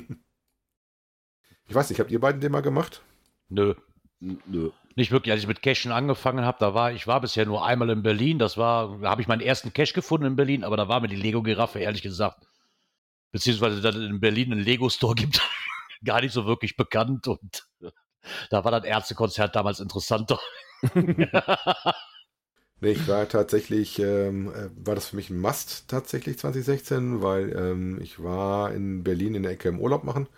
ich 1.67 1.75
weiß 1.75 1.91
nicht, 1.91 2.01
habt 2.01 2.11
ihr 2.11 2.21
beiden 2.21 2.41
den 2.41 2.53
mal 2.53 2.63
gemacht? 2.63 3.03
Nö, 3.49 3.75
Nö. 4.21 4.71
Nicht 4.97 5.11
wirklich. 5.11 5.33
Als 5.33 5.43
ich 5.43 5.49
mit 5.49 5.63
Cachen 5.63 5.93
angefangen 5.93 6.45
habe, 6.45 6.59
da 6.61 6.75
war 6.75 6.93
ich 6.93 7.07
war 7.07 7.21
bisher 7.21 7.47
nur 7.47 7.65
einmal 7.65 7.91
in 7.91 8.03
Berlin. 8.03 8.39
Das 8.39 8.57
war, 8.57 8.99
da 9.01 9.11
habe 9.11 9.23
ich 9.23 9.29
meinen 9.29 9.41
ersten 9.41 9.73
Cache 9.73 9.95
gefunden 9.95 10.27
in 10.27 10.37
Berlin, 10.37 10.65
aber 10.65 10.77
da 10.77 10.89
war 10.89 11.01
mir 11.01 11.09
die 11.09 11.17
Lego-Giraffe 11.17 11.79
ehrlich 11.79 12.03
gesagt, 12.03 12.47
beziehungsweise 13.33 13.81
dass 13.81 13.97
es 13.97 14.09
in 14.09 14.21
Berlin 14.21 14.53
einen 14.53 14.63
Lego-Store 14.63 15.15
gibt, 15.15 15.41
gar 16.05 16.21
nicht 16.21 16.33
so 16.33 16.47
wirklich 16.47 16.77
bekannt 16.77 17.29
und 17.29 17.67
da 18.51 18.65
war 18.65 18.71
das 18.71 18.85
Ärztekonzert 18.85 19.55
damals 19.55 19.81
interessanter. 19.81 20.39
Nee, 22.81 22.91
ich 22.91 23.09
war 23.09 23.27
tatsächlich, 23.29 23.99
ähm, 23.99 24.53
äh, 24.53 24.69
war 24.77 24.95
das 24.95 25.07
für 25.07 25.17
mich 25.17 25.31
ein 25.31 25.41
Must 25.41 25.89
tatsächlich 25.89 26.39
2016, 26.39 27.23
weil 27.23 27.57
ähm, 27.57 27.99
ich 28.03 28.23
war 28.23 28.75
in 28.75 29.03
Berlin 29.03 29.37
in 29.37 29.43
der 29.43 29.53
Ecke 29.53 29.71
im 29.71 29.81
Urlaub 29.81 30.05
machen 30.05 30.29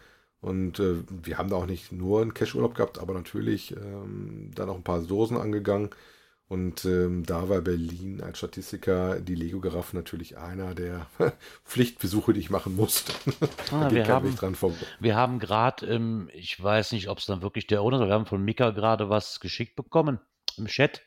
und 0.46 0.78
äh, 0.78 1.02
wir 1.09 1.38
haben 1.38 1.50
da 1.50 1.56
auch 1.56 1.66
nicht 1.66 1.90
nur 1.90 2.22
einen 2.22 2.32
Cash-Urlaub 2.32 2.76
gehabt, 2.76 3.00
aber 3.00 3.14
natürlich 3.14 3.72
ähm, 3.76 4.52
dann 4.54 4.68
auch 4.68 4.76
ein 4.76 4.85
paar 4.85 5.00
Dosen 5.00 5.37
angegangen 5.37 5.90
und 6.48 6.85
ähm, 6.85 7.26
da 7.26 7.48
war 7.48 7.61
Berlin 7.61 8.22
als 8.22 8.38
Statistiker 8.38 9.18
die 9.20 9.35
Lego-Giraffe 9.35 9.96
natürlich 9.96 10.38
einer 10.38 10.76
der 10.76 11.09
Pflichtbesuche, 11.64 12.32
die 12.32 12.38
ich 12.38 12.50
machen 12.50 12.76
musste. 12.76 13.12
Ah, 13.72 13.90
wir 13.90 14.06
haben-. 14.06 14.37
Wir 15.00 15.16
haben 15.16 15.40
gerade, 15.40 15.87
ähm, 15.87 16.30
ich 16.32 16.62
weiß 16.62 16.92
nicht, 16.92 17.09
ob 17.09 17.18
es 17.18 17.26
dann 17.26 17.42
wirklich 17.42 17.66
der 17.66 17.82
Owner 17.82 17.96
ist, 17.96 18.02
aber 18.02 18.11
wir 18.11 18.14
haben 18.14 18.26
von 18.26 18.44
Mika 18.44 18.70
gerade 18.70 19.11
was 19.11 19.40
geschickt 19.40 19.74
bekommen 19.74 20.20
im 20.56 20.66
Chat. 20.66 21.02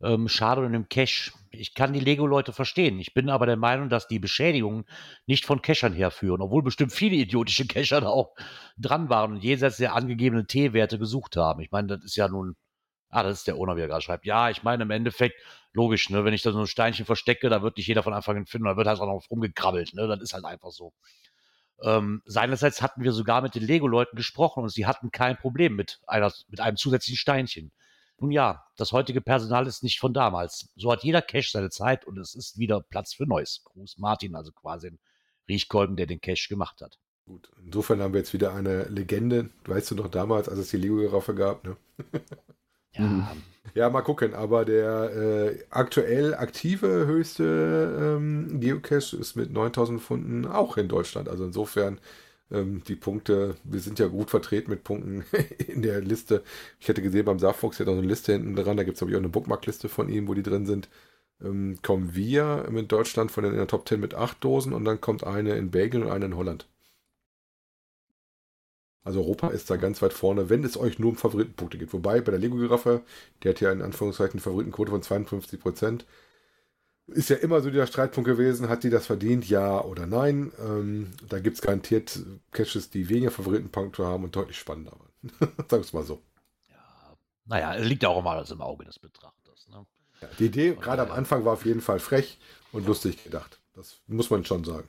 Ähm, 0.00 0.28
schade 0.28 0.60
und 0.60 0.74
im 0.74 0.88
Cache. 0.88 1.32
Ich 1.50 1.74
kann 1.74 1.92
die 1.92 2.00
Lego-Leute 2.00 2.52
verstehen. 2.52 3.00
Ich 3.00 3.14
bin 3.14 3.30
aber 3.30 3.46
der 3.46 3.56
Meinung, 3.56 3.88
dass 3.88 4.06
die 4.06 4.18
Beschädigungen 4.20 4.84
nicht 5.26 5.44
von 5.44 5.62
Cachern 5.62 5.92
herführen, 5.92 6.40
obwohl 6.40 6.62
bestimmt 6.62 6.92
viele 6.92 7.16
idiotische 7.16 7.66
Cacher 7.66 8.00
da 8.00 8.08
auch 8.08 8.34
dran 8.76 9.08
waren 9.08 9.32
und 9.32 9.44
jenseits 9.44 9.78
der 9.78 9.94
angegebenen 9.94 10.46
T-Werte 10.46 10.98
gesucht 10.98 11.36
haben. 11.36 11.60
Ich 11.60 11.70
meine, 11.72 11.88
das 11.88 12.04
ist 12.04 12.16
ja 12.16 12.28
nun, 12.28 12.54
ah, 13.10 13.22
das 13.22 13.38
ist 13.38 13.46
der 13.48 13.56
Owner, 13.56 13.76
wie 13.76 13.80
er 13.80 13.88
gerade 13.88 14.02
schreibt. 14.02 14.26
Ja, 14.26 14.50
ich 14.50 14.62
meine, 14.62 14.84
im 14.84 14.90
Endeffekt, 14.90 15.40
logisch, 15.72 16.10
ne, 16.10 16.24
wenn 16.24 16.34
ich 16.34 16.42
da 16.42 16.52
so 16.52 16.60
ein 16.60 16.66
Steinchen 16.66 17.06
verstecke, 17.06 17.48
da 17.48 17.62
wird 17.62 17.76
nicht 17.76 17.86
jeder 17.88 18.02
von 18.02 18.14
Anfang 18.14 18.36
an 18.36 18.46
finden, 18.46 18.66
da 18.66 18.76
wird 18.76 18.86
halt 18.86 19.00
auch 19.00 19.06
noch 19.06 19.30
rumgekrabbelt, 19.30 19.94
ne, 19.94 20.06
das 20.06 20.20
ist 20.20 20.34
halt 20.34 20.44
einfach 20.44 20.70
so. 20.70 20.92
Ähm, 21.82 22.22
seinerseits 22.24 22.82
hatten 22.82 23.02
wir 23.04 23.12
sogar 23.12 23.40
mit 23.42 23.54
den 23.54 23.62
Lego-Leuten 23.62 24.16
gesprochen 24.16 24.64
und 24.64 24.70
sie 24.70 24.86
hatten 24.86 25.10
kein 25.10 25.36
Problem 25.36 25.76
mit, 25.76 26.00
einer, 26.06 26.32
mit 26.48 26.60
einem 26.60 26.76
zusätzlichen 26.76 27.18
Steinchen. 27.18 27.72
Nun 28.20 28.30
ja, 28.30 28.64
das 28.76 28.92
heutige 28.92 29.20
Personal 29.20 29.66
ist 29.66 29.82
nicht 29.82 30.00
von 30.00 30.12
damals. 30.12 30.70
So 30.76 30.90
hat 30.90 31.04
jeder 31.04 31.22
Cache 31.22 31.50
seine 31.50 31.70
Zeit 31.70 32.04
und 32.04 32.18
es 32.18 32.34
ist 32.34 32.58
wieder 32.58 32.80
Platz 32.80 33.14
für 33.14 33.26
Neues. 33.26 33.62
Gruß 33.64 33.98
Martin, 33.98 34.34
also 34.34 34.52
quasi 34.52 34.88
ein 34.88 34.98
Riechkolben, 35.48 35.96
der 35.96 36.06
den 36.06 36.20
Cache 36.20 36.48
gemacht 36.48 36.80
hat. 36.80 36.98
Gut, 37.26 37.50
insofern 37.64 38.00
haben 38.00 38.14
wir 38.14 38.20
jetzt 38.20 38.32
wieder 38.32 38.54
eine 38.54 38.84
Legende. 38.84 39.50
Weißt 39.66 39.90
du 39.90 39.94
noch 39.94 40.08
damals, 40.08 40.48
als 40.48 40.58
es 40.58 40.70
die 40.70 40.78
Lego-Giraffe 40.78 41.34
gab, 41.34 41.64
ne? 41.64 41.76
Ja, 42.94 43.36
Ja, 43.74 43.90
mal 43.90 44.02
gucken. 44.02 44.34
Aber 44.34 44.64
der 44.64 45.12
äh, 45.14 45.64
aktuell 45.70 46.34
aktive 46.34 47.06
höchste 47.06 48.16
ähm, 48.18 48.60
Geocache 48.60 49.16
ist 49.16 49.36
mit 49.36 49.52
9000 49.52 50.00
Pfunden 50.00 50.46
auch 50.46 50.78
in 50.78 50.88
Deutschland. 50.88 51.28
Also 51.28 51.44
insofern 51.44 52.00
ähm, 52.50 52.82
die 52.88 52.96
Punkte, 52.96 53.56
wir 53.64 53.80
sind 53.80 53.98
ja 53.98 54.08
gut 54.08 54.30
vertreten 54.30 54.70
mit 54.70 54.84
Punkten 54.84 55.24
in 55.68 55.82
der 55.82 56.00
Liste. 56.00 56.42
Ich 56.80 56.88
hätte 56.88 57.02
gesehen, 57.02 57.24
beim 57.24 57.38
der 57.38 57.50
hat 57.52 57.62
noch 57.62 57.76
eine 57.92 58.00
Liste 58.02 58.32
hinten 58.32 58.56
dran. 58.56 58.76
Da 58.76 58.84
gibt 58.84 58.96
es, 58.96 58.98
glaube 59.00 59.12
ich, 59.12 59.16
auch 59.16 59.20
eine 59.20 59.28
Bookmark-Liste 59.28 59.88
von 59.88 60.08
ihm, 60.08 60.28
wo 60.28 60.34
die 60.34 60.42
drin 60.42 60.66
sind. 60.66 60.88
Ähm, 61.42 61.78
kommen 61.82 62.14
wir 62.14 62.68
mit 62.70 62.90
Deutschland 62.92 63.30
von 63.30 63.44
den, 63.44 63.52
in 63.52 63.58
der 63.58 63.68
Top 63.68 63.88
10 63.88 64.00
mit 64.00 64.14
acht 64.14 64.42
Dosen 64.44 64.72
und 64.72 64.84
dann 64.84 65.00
kommt 65.00 65.24
eine 65.24 65.56
in 65.56 65.70
Belgien 65.70 66.02
und 66.04 66.10
eine 66.10 66.26
in 66.26 66.36
Holland. 66.36 66.66
Also 69.04 69.20
Europa 69.20 69.48
ist 69.48 69.70
da 69.70 69.76
ganz 69.76 70.02
weit 70.02 70.12
vorne, 70.12 70.50
wenn 70.50 70.62
es 70.64 70.76
euch 70.76 70.98
nur 70.98 71.10
um 71.10 71.16
Favoritenpunkte 71.16 71.78
geht. 71.78 71.92
Wobei 71.92 72.20
bei 72.20 72.30
der 72.30 72.40
Lego-Giraffe, 72.40 73.02
die 73.42 73.48
hat 73.48 73.60
ja 73.60 73.72
in 73.72 73.80
Anführungszeichen 73.82 74.34
eine 74.34 74.40
Favoritenquote 74.42 74.90
von 74.90 75.02
52 75.02 75.58
Prozent. 75.60 76.06
Ist 77.08 77.30
ja 77.30 77.36
immer 77.36 77.60
so 77.60 77.70
der 77.70 77.86
Streitpunkt 77.86 78.28
gewesen, 78.28 78.68
hat 78.68 78.84
die 78.84 78.90
das 78.90 79.06
verdient, 79.06 79.48
ja 79.48 79.82
oder 79.82 80.06
nein. 80.06 80.52
Ähm, 80.58 81.10
da 81.26 81.38
gibt 81.38 81.56
es 81.56 81.62
garantiert 81.62 82.20
Caches, 82.52 82.90
die 82.90 83.08
weniger 83.08 83.30
Favoritenpunkte 83.30 84.04
haben 84.04 84.24
und 84.24 84.36
deutlich 84.36 84.58
spannender 84.58 84.92
waren. 84.92 85.52
Sag 85.68 85.80
es 85.80 85.92
mal 85.92 86.04
so. 86.04 86.20
ja. 86.68 87.16
Naja, 87.46 87.74
liegt 87.74 88.02
ja 88.02 88.10
auch 88.10 88.20
immer 88.20 88.32
alles 88.32 88.50
im 88.50 88.60
Auge 88.60 88.84
des 88.84 88.98
Betrachters. 88.98 89.68
Ne? 89.70 89.86
Ja, 90.20 90.28
die 90.38 90.46
Idee 90.46 90.76
gerade 90.78 91.02
am 91.02 91.10
Anfang 91.10 91.44
war 91.44 91.54
auf 91.54 91.64
jeden 91.64 91.80
Fall 91.80 91.98
frech 91.98 92.38
und 92.72 92.86
lustig 92.86 93.24
gedacht. 93.24 93.58
Das 93.74 94.00
muss 94.06 94.28
man 94.28 94.44
schon 94.44 94.64
sagen. 94.64 94.88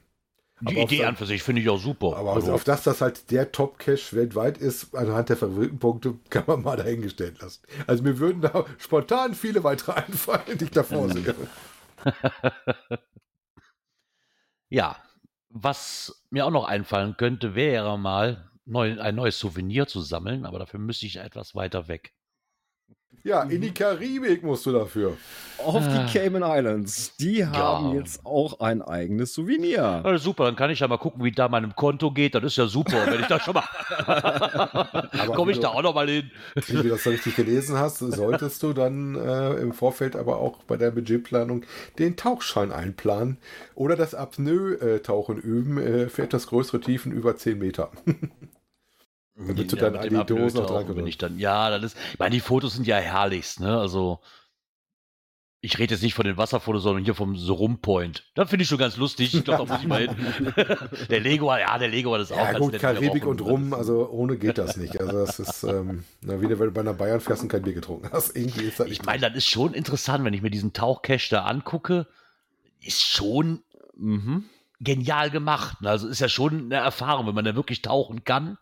Die 0.62 0.76
Aber 0.76 0.92
Idee 0.92 1.06
an 1.06 1.16
für 1.16 1.26
sich 1.26 1.42
finde 1.42 1.62
ich 1.62 1.70
auch 1.70 1.80
super. 1.80 2.18
Aber 2.18 2.34
also, 2.34 2.52
auf 2.52 2.66
das 2.66 2.84
das 2.84 3.00
halt 3.00 3.32
der 3.32 3.52
Top-Cache 3.52 4.14
weltweit 4.16 4.58
ist, 4.58 4.94
anhand 4.94 5.30
der 5.30 5.38
Favoritenpunkte, 5.38 6.16
kann 6.30 6.44
man 6.48 6.64
mal 6.64 6.76
dahingestellt 6.76 7.42
lassen. 7.42 7.62
Also 7.88 8.04
mir 8.04 8.20
würden 8.20 8.42
da 8.42 8.66
spontan 8.78 9.36
viele 9.36 9.64
weitere 9.64 9.94
einfallen, 9.94 10.58
die 10.58 10.66
ich 10.66 10.72
davor 10.72 11.10
sehe. 11.10 11.34
ja, 14.70 14.98
was 15.50 16.26
mir 16.30 16.46
auch 16.46 16.52
noch 16.52 16.66
einfallen 16.66 17.18
könnte, 17.18 17.56
wäre 17.56 17.98
mal 17.98 18.50
neu, 18.66 19.00
ein 19.00 19.16
neues 19.16 19.40
Souvenir 19.40 19.88
zu 19.88 20.02
sammeln, 20.02 20.46
aber 20.46 20.60
dafür 20.60 20.80
müsste 20.80 21.06
ich 21.06 21.18
etwas 21.18 21.56
weiter 21.56 21.88
weg. 21.88 22.14
Ja, 23.24 23.44
in 23.44 23.60
die 23.62 23.74
Karibik 23.74 24.44
musst 24.44 24.66
du 24.66 24.72
dafür. 24.72 25.18
Auf 25.58 25.76
Ah. 25.86 26.06
die 26.08 26.12
Cayman 26.18 26.42
Islands. 26.42 27.18
Die 27.18 27.46
haben 27.46 27.90
Ja. 27.90 27.96
jetzt 28.00 28.26
auch 28.26 28.62
ein 28.62 28.82
eigenes 28.82 29.34
Souvenir. 29.34 30.02
Ja, 30.06 30.18
super, 30.18 30.46
dann 30.46 30.56
kann 30.56 30.70
ich 30.70 30.80
ja 30.80 30.88
mal 30.88 30.98
gucken, 30.98 31.22
wie 31.26 31.32
da 31.34 31.50
meinem 31.50 31.76
Konto 31.76 32.12
geht. 32.12 32.34
Das 32.36 32.44
ist 32.46 32.56
ja 32.56 32.68
super, 32.68 33.06
wenn 33.08 33.20
ich 33.20 33.28
da 33.28 33.40
schon 33.42 33.56
mal. 33.56 33.66
Komme 35.36 35.52
ich 35.52 35.60
da 35.60 35.68
auch 35.70 35.82
noch 35.82 35.94
mal 35.94 36.08
hin? 36.08 36.32
Wie 36.56 36.74
du 36.78 36.84
das 36.88 37.04
so 37.04 37.10
richtig 37.10 37.36
gelesen 37.36 37.78
hast, 37.78 37.98
solltest 37.98 38.64
du 38.64 38.72
dann 38.72 39.16
äh, 39.16 39.56
im 39.56 39.74
Vorfeld 39.74 40.16
aber 40.16 40.38
auch 40.38 40.64
bei 40.64 40.78
der 40.78 40.92
Budgetplanung 40.92 41.66
den 42.00 42.16
Tauchschein 42.16 42.72
einplanen 42.72 43.38
oder 43.76 43.98
das 43.98 44.16
Apnoe-Tauchen 44.16 45.38
üben 45.40 45.78
äh, 45.78 46.08
für 46.08 46.24
etwas 46.24 46.48
größere 46.48 46.80
Tiefen 46.80 47.12
über 47.12 47.36
10 47.36 47.60
Meter. 47.60 47.92
Damit 49.48 49.72
du 49.72 49.76
dann 49.76 49.96
an 49.96 50.10
die 50.10 50.26
Dosen 50.26 50.60
noch 50.62 50.68
dran 50.68 50.94
bin 50.94 51.08
ich 51.08 51.18
dann. 51.18 51.40
Ja, 51.40 51.70
das 51.70 51.94
ist. 51.94 51.98
Ich 52.14 52.20
meine, 52.20 52.32
die 52.32 52.42
Fotos 52.42 52.74
sind 52.74 52.86
ja 52.88 52.98
herrlichst, 52.98 53.60
ne? 53.60 53.80
Also. 53.80 54.20
Ich 55.62 55.78
rede 55.78 55.94
jetzt 55.94 56.04
nicht 56.04 56.14
von 56.14 56.24
den 56.24 56.38
Wasserfotos, 56.38 56.84
sondern 56.84 57.04
hier 57.04 57.16
vom 57.16 57.36
So 57.36 57.54
Rum 57.54 57.80
Point. 57.82 58.24
Das 58.34 58.50
finde 58.50 58.64
ich 58.64 58.70
schon 58.70 58.78
ganz 58.78 58.96
lustig. 58.96 59.36
Ich 59.36 59.44
glaube, 59.44 59.66
da 59.66 59.74
muss 59.74 59.82
ich 59.82 59.90
mal 59.90 60.08
hin. 60.08 60.16
der 61.10 61.20
Lego, 61.20 61.54
ja, 61.54 61.78
der 61.78 61.90
Lego 61.90 62.14
hat 62.14 62.22
das 62.22 62.32
auch 62.32 62.38
Ja 62.38 62.58
gut, 62.58 62.80
Karibik 62.80 63.26
und 63.26 63.42
rum, 63.42 63.74
also 63.74 64.10
ohne 64.10 64.38
geht 64.38 64.58
das 64.58 64.78
nicht. 64.78 65.02
Also 65.02 65.12
das 65.26 65.38
ist, 65.38 65.64
ähm, 65.64 66.06
na, 66.22 66.40
wie 66.40 66.48
wenn 66.48 66.58
du 66.58 66.72
bei 66.72 66.80
einer 66.80 66.94
Bayern 66.94 67.20
fährst 67.20 67.42
und 67.44 67.50
kein 67.50 67.64
Bier 67.64 67.74
getrunken 67.74 68.08
hast. 68.10 68.38
Irgendwie 68.38 68.64
ist 68.64 68.80
das 68.80 68.88
Ich 68.88 69.04
meine, 69.04 69.20
das 69.20 69.36
ist 69.36 69.48
schon 69.48 69.74
interessant, 69.74 70.24
wenn 70.24 70.34
ich 70.34 70.42
mir 70.42 70.50
diesen 70.50 70.72
Tauchcache 70.72 71.30
da 71.30 71.44
angucke. 71.44 72.08
Ist 72.80 73.06
schon 73.06 73.62
Mhm. 73.98 74.46
genial 74.80 75.30
gemacht. 75.30 75.80
Also 75.84 76.08
ist 76.08 76.22
ja 76.22 76.30
schon 76.30 76.72
eine 76.72 76.76
Erfahrung, 76.76 77.28
wenn 77.28 77.36
man 77.36 77.44
da 77.44 77.54
wirklich 77.54 77.82
tauchen 77.82 78.24
kann. 78.24 78.58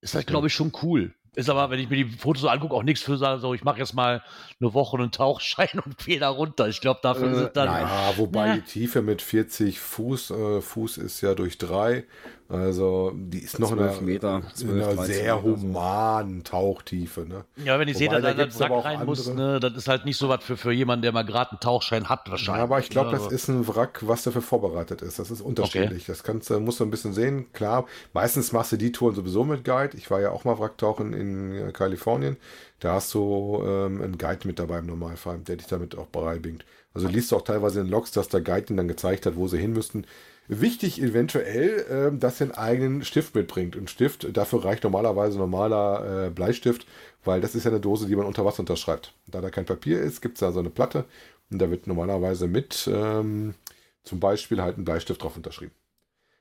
Ist 0.00 0.14
das, 0.14 0.26
glaube 0.26 0.46
ich, 0.46 0.54
schon 0.54 0.72
cool. 0.82 1.14
Ist 1.34 1.50
aber, 1.50 1.70
wenn 1.70 1.78
ich 1.78 1.88
mir 1.90 1.96
die 1.96 2.04
Fotos 2.16 2.42
so 2.42 2.48
angucke, 2.48 2.74
auch 2.74 2.82
nichts 2.82 3.02
für 3.02 3.16
sagen, 3.16 3.40
so 3.40 3.54
ich 3.54 3.62
mache 3.64 3.78
jetzt 3.78 3.94
mal 3.94 4.22
eine 4.60 4.74
Woche 4.74 4.96
einen 4.98 5.10
Tauchschein 5.12 5.68
und 5.84 5.98
gehe 5.98 6.18
da 6.18 6.28
runter. 6.30 6.68
Ich 6.68 6.80
glaube, 6.80 7.00
dafür 7.02 7.30
Äh, 7.30 7.34
sind 7.34 7.56
dann. 7.56 7.66
Ja, 7.68 8.12
wobei 8.16 8.46
Ja. 8.48 8.54
die 8.56 8.62
Tiefe 8.62 9.02
mit 9.02 9.22
40 9.22 9.78
Fuß, 9.78 10.30
äh, 10.30 10.60
Fuß 10.60 10.98
ist 10.98 11.20
ja 11.20 11.34
durch 11.34 11.58
drei, 11.58 12.04
also 12.48 13.12
die 13.14 13.40
ist 13.40 13.58
noch 13.58 13.70
in 13.72 13.76
12 13.76 13.92
einer, 13.98 14.00
Meter, 14.06 14.36
in 14.36 14.54
12, 14.54 14.72
einer 14.72 14.94
13 14.96 15.14
sehr 15.14 15.36
Meter 15.36 15.46
so. 15.56 15.62
humanen 15.62 16.44
Tauchtiefe. 16.44 17.20
Ne? 17.26 17.44
Ja, 17.62 17.78
wenn 17.78 17.88
ich 17.88 17.98
sehe, 17.98 18.08
dass 18.08 18.22
da 18.22 18.30
er 18.30 18.38
Wrack 18.60 18.70
auch 18.70 18.84
rein 18.86 19.04
muss, 19.04 19.32
ne, 19.32 19.60
das 19.60 19.74
ist 19.74 19.86
halt 19.86 20.06
nicht 20.06 20.16
so 20.16 20.28
was 20.30 20.42
für, 20.42 20.56
für 20.56 20.72
jemanden, 20.72 21.02
der 21.02 21.12
mal 21.12 21.24
gerade 21.24 21.50
einen 21.50 21.60
Tauchschein 21.60 22.08
hat, 22.08 22.30
wahrscheinlich. 22.30 22.58
Ja, 22.58 22.64
aber 22.64 22.78
ich 22.78 22.88
glaube, 22.88 23.08
ne? 23.10 23.16
das 23.16 23.24
Also- 23.24 23.34
ist 23.34 23.48
ein 23.48 23.68
Wrack, 23.68 24.00
was 24.06 24.22
dafür 24.22 24.40
vorbereitet 24.42 25.02
ist. 25.02 25.18
Das 25.18 25.30
ist 25.30 25.42
unterschiedlich. 25.42 26.06
Das 26.06 26.22
kannst 26.22 26.48
musst 26.50 26.80
du 26.80 26.84
ein 26.84 26.90
bisschen 26.90 27.12
sehen. 27.12 27.52
Klar, 27.52 27.84
meistens 28.14 28.52
machst 28.52 28.72
du 28.72 28.76
die 28.78 28.92
Touren 28.92 29.14
sowieso 29.14 29.44
mit 29.44 29.64
Guide. 29.64 29.96
Ich 29.98 30.10
war 30.10 30.20
ja 30.20 30.30
auch 30.30 30.44
mal 30.44 30.58
Wracktauchen 30.58 31.12
in 31.18 31.68
äh, 31.68 31.72
Kalifornien. 31.72 32.36
Da 32.80 32.94
hast 32.94 33.12
du 33.14 33.62
ähm, 33.64 34.02
einen 34.02 34.18
Guide 34.18 34.46
mit 34.46 34.58
dabei 34.58 34.78
im 34.78 34.86
Normalfall, 34.86 35.38
der 35.38 35.56
dich 35.56 35.66
damit 35.66 35.96
auch 35.96 36.06
beibringt. 36.06 36.64
Also 36.94 37.08
liest 37.08 37.32
du 37.32 37.36
auch 37.36 37.42
teilweise 37.42 37.80
in 37.80 37.88
Logs, 37.88 38.12
dass 38.12 38.28
der 38.28 38.40
Guide 38.40 38.66
ihnen 38.68 38.78
dann 38.78 38.88
gezeigt 38.88 39.26
hat, 39.26 39.36
wo 39.36 39.48
sie 39.48 39.58
hin 39.58 39.72
müssten. 39.72 40.04
Wichtig 40.48 41.02
eventuell, 41.02 41.84
ähm, 41.90 42.20
dass 42.20 42.40
er 42.40 42.46
einen 42.46 42.54
eigenen 42.54 43.04
Stift 43.04 43.34
mitbringt. 43.34 43.76
Und 43.76 43.90
Stift, 43.90 44.34
dafür 44.36 44.64
reicht 44.64 44.84
normalerweise 44.84 45.38
normaler 45.38 46.26
äh, 46.26 46.30
Bleistift, 46.30 46.86
weil 47.24 47.40
das 47.40 47.54
ist 47.54 47.64
ja 47.64 47.70
eine 47.70 47.80
Dose, 47.80 48.06
die 48.06 48.16
man 48.16 48.26
unter 48.26 48.44
Wasser 48.44 48.60
unterschreibt. 48.60 49.12
Da 49.26 49.40
da 49.40 49.50
kein 49.50 49.66
Papier 49.66 50.00
ist, 50.00 50.22
gibt 50.22 50.36
es 50.36 50.40
da 50.40 50.52
so 50.52 50.60
eine 50.60 50.70
Platte 50.70 51.04
und 51.50 51.58
da 51.60 51.70
wird 51.70 51.86
normalerweise 51.86 52.46
mit 52.48 52.88
ähm, 52.92 53.54
zum 54.04 54.20
Beispiel 54.20 54.62
halt 54.62 54.78
ein 54.78 54.84
Bleistift 54.84 55.22
drauf 55.22 55.36
unterschrieben. 55.36 55.72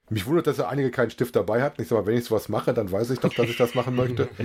Mich 0.09 0.25
wundert, 0.25 0.47
dass 0.47 0.57
ja 0.57 0.69
einige 0.69 0.89
keinen 0.89 1.09
Stift 1.09 1.35
dabei 1.35 1.61
hatten. 1.61 1.81
Ich 1.81 1.89
sag 1.89 1.97
mal, 1.97 2.05
wenn 2.05 2.17
ich 2.17 2.23
sowas 2.23 2.47
mache, 2.47 2.73
dann 2.73 2.89
weiß 2.89 3.09
ich 3.09 3.19
doch, 3.19 3.33
dass 3.33 3.49
ich 3.49 3.57
das 3.57 3.75
machen 3.75 3.95
möchte. 3.95 4.29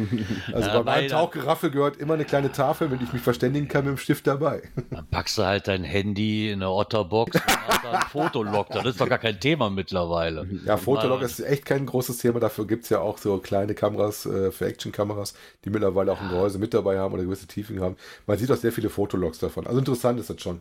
Also 0.53 0.68
Ja, 0.68 0.81
bei 0.81 1.01
meinem. 1.01 1.09
Tauchgeraffel 1.09 1.70
gehört 1.70 1.96
immer 1.98 2.14
eine 2.14 2.25
kleine 2.25 2.51
Tafel, 2.51 2.90
wenn 2.90 3.03
ich 3.03 3.12
mich 3.12 3.22
verständigen 3.22 3.68
kann, 3.68 3.85
mit 3.85 3.96
dem 3.96 3.98
Stift 3.98 4.27
dabei. 4.27 4.62
Dann 4.90 5.07
packst 5.07 5.38
du 5.38 5.44
halt 5.44 5.68
dein 5.68 5.85
Handy 5.85 6.51
in 6.51 6.62
eine 6.62 6.70
Otterbox 6.70 7.37
und 7.37 7.46
hast 7.46 7.85
da 7.85 7.90
ein 7.92 8.07
Fotolog. 8.09 8.68
Das 8.70 8.85
ist 8.85 9.01
doch 9.01 9.09
gar 9.09 9.18
kein 9.18 9.38
Thema 9.38 9.70
mittlerweile. 9.70 10.48
Ja, 10.64 10.77
Fotolog 10.77 11.22
ist 11.22 11.40
echt 11.40 11.64
kein 11.64 11.87
großes 11.87 12.18
Thema. 12.18 12.40
Dafür 12.40 12.66
gibt 12.66 12.85
es 12.85 12.90
ja 12.90 13.01
auch 13.01 13.18
so 13.18 13.38
kleine 13.38 13.75
Kameras 13.75 14.27
äh, 14.27 14.51
für 14.51 14.66
Action-Kameras, 14.66 15.35
die 15.64 15.70
mittlerweile 15.70 16.12
auch 16.12 16.20
ein 16.20 16.29
Gehäuse 16.29 16.59
mit 16.59 16.75
dabei 16.75 16.98
haben 16.98 17.14
oder 17.14 17.22
gewisse 17.22 17.46
Tiefen 17.46 17.81
haben. 17.81 17.96
Man 18.27 18.38
sieht 18.38 18.51
auch 18.51 18.57
sehr 18.57 18.72
viele 18.72 18.90
Fotologs 18.90 19.38
davon. 19.38 19.66
Also 19.66 19.79
interessant 19.79 20.18
ist 20.18 20.29
das 20.31 20.40
schon. 20.40 20.61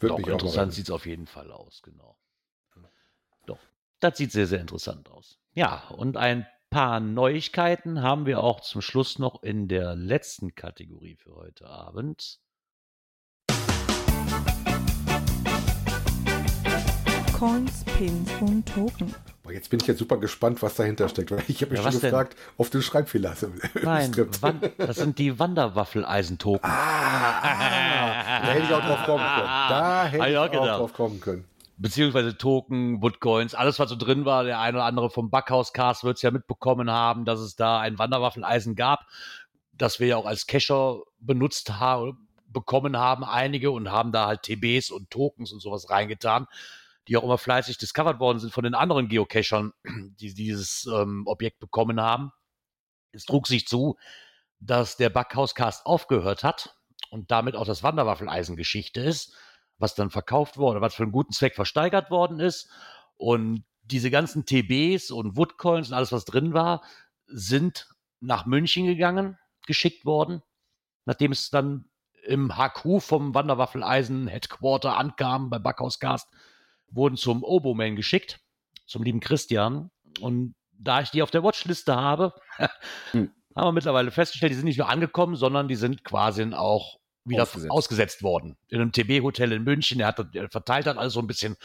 Würde 0.00 0.14
Doch, 0.14 0.18
mich 0.18 0.26
auch 0.26 0.30
mal 0.30 0.34
interessant 0.34 0.72
sieht 0.72 0.86
es 0.86 0.90
auf 0.90 1.06
jeden 1.06 1.26
Fall 1.26 1.50
aus, 1.52 1.82
genau. 1.82 2.16
Das 4.00 4.16
sieht 4.16 4.32
sehr, 4.32 4.46
sehr 4.46 4.60
interessant 4.60 5.10
aus. 5.10 5.38
Ja, 5.52 5.82
und 5.90 6.16
ein 6.16 6.46
paar 6.70 7.00
Neuigkeiten 7.00 8.00
haben 8.02 8.24
wir 8.26 8.42
auch 8.42 8.60
zum 8.60 8.80
Schluss 8.80 9.18
noch 9.18 9.42
in 9.42 9.68
der 9.68 9.94
letzten 9.94 10.54
Kategorie 10.54 11.16
für 11.16 11.34
heute 11.34 11.66
Abend. 11.66 12.38
Coins, 17.38 17.84
Pins 17.96 18.30
und 18.40 18.66
Token. 18.66 19.14
Boah, 19.42 19.52
jetzt 19.52 19.70
bin 19.70 19.80
ich 19.80 19.86
jetzt 19.86 19.98
super 19.98 20.18
gespannt, 20.18 20.60
was 20.60 20.74
dahinter 20.74 21.08
steckt. 21.08 21.30
Weil 21.30 21.42
ich 21.48 21.62
habe 21.62 21.72
mich 21.72 21.82
Ja, 21.82 21.90
schon 21.90 22.00
denn? 22.00 22.10
gefragt, 22.10 22.36
ob 22.58 22.70
du 22.70 22.78
einen 22.78 22.82
Schreibfehler 22.82 23.30
hast 23.30 23.42
im, 23.44 23.54
im 23.74 23.82
Nein, 23.82 24.12
das 24.76 24.96
sind 24.96 25.18
die 25.18 25.38
Wanderwaffeleisentoken. 25.38 26.68
Ah, 26.70 27.40
ah, 27.42 28.40
da 28.40 28.52
hätte 28.52 28.64
ich 28.66 28.74
auch 28.74 28.80
drauf 28.84 29.04
kommen 29.06 29.24
können. 29.24 29.46
Da 29.46 30.04
hätte 30.06 30.22
Ah, 30.22 30.26
ich 30.26 30.32
ja, 30.34 30.44
auch 30.44 30.50
genau. 30.50 30.78
drauf 30.78 30.92
kommen 30.92 31.20
können. 31.20 31.44
Beziehungsweise 31.80 32.36
Token, 32.36 33.02
Woodcoins, 33.02 33.54
alles, 33.54 33.78
was 33.78 33.88
so 33.88 33.96
drin 33.96 34.26
war. 34.26 34.44
Der 34.44 34.60
eine 34.60 34.78
oder 34.78 34.84
andere 34.84 35.10
vom 35.10 35.30
Backhauscast 35.30 36.04
wird 36.04 36.16
es 36.16 36.22
ja 36.22 36.30
mitbekommen 36.30 36.90
haben, 36.90 37.24
dass 37.24 37.40
es 37.40 37.56
da 37.56 37.80
ein 37.80 37.98
Wanderwaffeleisen 37.98 38.76
gab, 38.76 39.06
das 39.72 39.98
wir 39.98 40.08
ja 40.08 40.16
auch 40.16 40.26
als 40.26 40.46
Cacher 40.46 41.00
benutzt 41.18 41.80
haben, 41.80 42.28
bekommen 42.46 42.98
haben, 42.98 43.24
einige, 43.24 43.70
und 43.70 43.90
haben 43.90 44.12
da 44.12 44.26
halt 44.26 44.42
TBs 44.42 44.90
und 44.90 45.10
Tokens 45.10 45.52
und 45.52 45.60
sowas 45.60 45.88
reingetan, 45.88 46.46
die 47.08 47.16
auch 47.16 47.24
immer 47.24 47.38
fleißig 47.38 47.78
discovered 47.78 48.20
worden 48.20 48.40
sind 48.40 48.52
von 48.52 48.64
den 48.64 48.74
anderen 48.74 49.08
Geocachern, 49.08 49.72
die 50.20 50.34
dieses 50.34 50.86
ähm, 50.86 51.22
Objekt 51.26 51.60
bekommen 51.60 52.00
haben. 52.00 52.30
Es 53.12 53.24
trug 53.24 53.46
sich 53.46 53.66
zu, 53.66 53.96
dass 54.58 54.98
der 54.98 55.08
Backhauscast 55.08 55.86
aufgehört 55.86 56.44
hat 56.44 56.76
und 57.10 57.30
damit 57.30 57.56
auch 57.56 57.66
das 57.66 57.82
Wanderwaffeleisen 57.82 58.56
Geschichte 58.56 59.00
ist 59.00 59.34
was 59.80 59.94
dann 59.94 60.10
verkauft 60.10 60.58
wurde, 60.58 60.80
was 60.80 60.94
für 60.94 61.02
einen 61.02 61.12
guten 61.12 61.32
Zweck 61.32 61.54
versteigert 61.54 62.10
worden 62.10 62.38
ist. 62.38 62.70
Und 63.16 63.64
diese 63.82 64.10
ganzen 64.10 64.44
TBs 64.44 65.10
und 65.10 65.36
Woodcoins 65.36 65.88
und 65.88 65.94
alles, 65.94 66.12
was 66.12 66.24
drin 66.24 66.54
war, 66.54 66.82
sind 67.26 67.88
nach 68.20 68.46
München 68.46 68.86
gegangen, 68.86 69.38
geschickt 69.66 70.04
worden, 70.04 70.42
nachdem 71.06 71.32
es 71.32 71.50
dann 71.50 71.86
im 72.24 72.52
HQ 72.56 73.00
vom 73.00 73.34
Wanderwaffeleisen 73.34 74.28
Headquarter 74.28 74.96
ankam 74.98 75.48
bei 75.48 75.58
Backhauscast, 75.58 76.28
wurden 76.90 77.16
zum 77.16 77.42
Oboman 77.42 77.96
geschickt, 77.96 78.40
zum 78.86 79.02
lieben 79.02 79.20
Christian. 79.20 79.90
Und 80.20 80.54
da 80.72 81.00
ich 81.00 81.10
die 81.10 81.22
auf 81.22 81.30
der 81.30 81.42
Watchliste 81.42 81.96
habe, 81.96 82.34
hm. 83.12 83.32
haben 83.56 83.68
wir 83.68 83.72
mittlerweile 83.72 84.10
festgestellt, 84.10 84.50
die 84.50 84.56
sind 84.56 84.66
nicht 84.66 84.78
nur 84.78 84.88
angekommen, 84.88 85.36
sondern 85.36 85.68
die 85.68 85.76
sind 85.76 86.04
quasi 86.04 86.52
auch 86.52 86.99
wieder 87.24 87.42
ausgesetzt, 87.42 87.70
ausgesetzt 87.70 88.22
worden. 88.22 88.56
In 88.68 88.80
einem 88.80 88.92
TB-Hotel 88.92 89.52
in 89.52 89.64
München. 89.64 89.98
Der, 89.98 90.08
hat, 90.08 90.34
der 90.34 90.48
verteilt 90.50 90.86
hat 90.86 90.96
alles 90.96 91.12
so 91.12 91.20
ein 91.20 91.26
bisschen. 91.26 91.56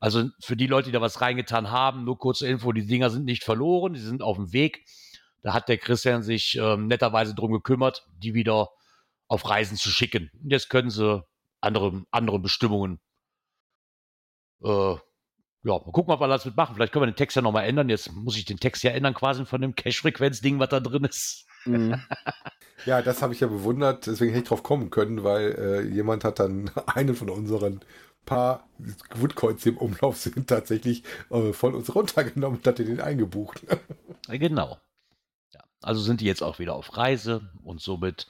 Also 0.00 0.28
für 0.40 0.56
die 0.56 0.66
Leute, 0.66 0.86
die 0.86 0.92
da 0.92 1.00
was 1.00 1.20
reingetan 1.20 1.70
haben, 1.70 2.04
nur 2.04 2.18
kurze 2.18 2.46
Info, 2.46 2.72
die 2.72 2.86
Dinger 2.86 3.10
sind 3.10 3.24
nicht 3.24 3.44
verloren, 3.44 3.94
die 3.94 4.00
sind 4.00 4.22
auf 4.22 4.36
dem 4.36 4.52
Weg. 4.52 4.84
Da 5.42 5.54
hat 5.54 5.68
der 5.68 5.78
Christian 5.78 6.22
sich 6.22 6.58
ähm, 6.60 6.88
netterweise 6.88 7.34
darum 7.34 7.52
gekümmert, 7.52 8.06
die 8.18 8.34
wieder 8.34 8.70
auf 9.28 9.48
Reisen 9.48 9.76
zu 9.76 9.90
schicken. 9.90 10.30
Und 10.42 10.50
jetzt 10.50 10.68
können 10.68 10.90
sie 10.90 11.22
andere, 11.60 12.04
andere 12.10 12.38
Bestimmungen 12.38 13.00
äh, 14.62 14.96
ja, 15.66 15.72
mal 15.72 15.92
gucken, 15.92 16.12
ob 16.12 16.20
wir 16.20 16.28
das 16.28 16.44
mitmachen. 16.44 16.74
Vielleicht 16.74 16.92
können 16.92 17.04
wir 17.04 17.10
den 17.10 17.16
Text 17.16 17.36
ja 17.36 17.42
nochmal 17.42 17.66
ändern. 17.66 17.88
Jetzt 17.88 18.12
muss 18.12 18.36
ich 18.36 18.44
den 18.44 18.58
Text 18.58 18.82
ja 18.82 18.90
ändern, 18.90 19.14
quasi 19.14 19.46
von 19.46 19.60
dem 19.60 19.74
Cache-Frequenz-Ding, 19.74 20.58
was 20.58 20.68
da 20.68 20.80
drin 20.80 21.04
ist. 21.04 21.46
Mhm. 21.64 22.02
ja, 22.86 23.02
das 23.02 23.22
habe 23.22 23.32
ich 23.32 23.40
ja 23.40 23.46
bewundert, 23.46 24.06
deswegen 24.06 24.32
hätte 24.32 24.42
ich 24.44 24.48
drauf 24.48 24.62
kommen 24.62 24.90
können, 24.90 25.24
weil 25.24 25.52
äh, 25.58 25.80
jemand 25.82 26.24
hat 26.24 26.38
dann 26.38 26.70
einen 26.86 27.14
von 27.14 27.30
unseren 27.30 27.80
paar 28.26 28.66
Woodcoins, 29.14 29.66
im 29.66 29.76
Umlauf 29.76 30.16
sind, 30.16 30.48
tatsächlich 30.48 31.04
äh, 31.30 31.52
von 31.52 31.74
uns 31.74 31.94
runtergenommen 31.94 32.58
und 32.58 32.66
hat 32.66 32.78
den 32.78 33.00
eingebucht. 33.00 33.62
genau. 34.28 34.78
Ja, 35.52 35.60
also 35.82 36.00
sind 36.00 36.20
die 36.20 36.26
jetzt 36.26 36.42
auch 36.42 36.58
wieder 36.58 36.74
auf 36.74 36.96
Reise 36.96 37.50
und 37.62 37.80
somit 37.80 38.26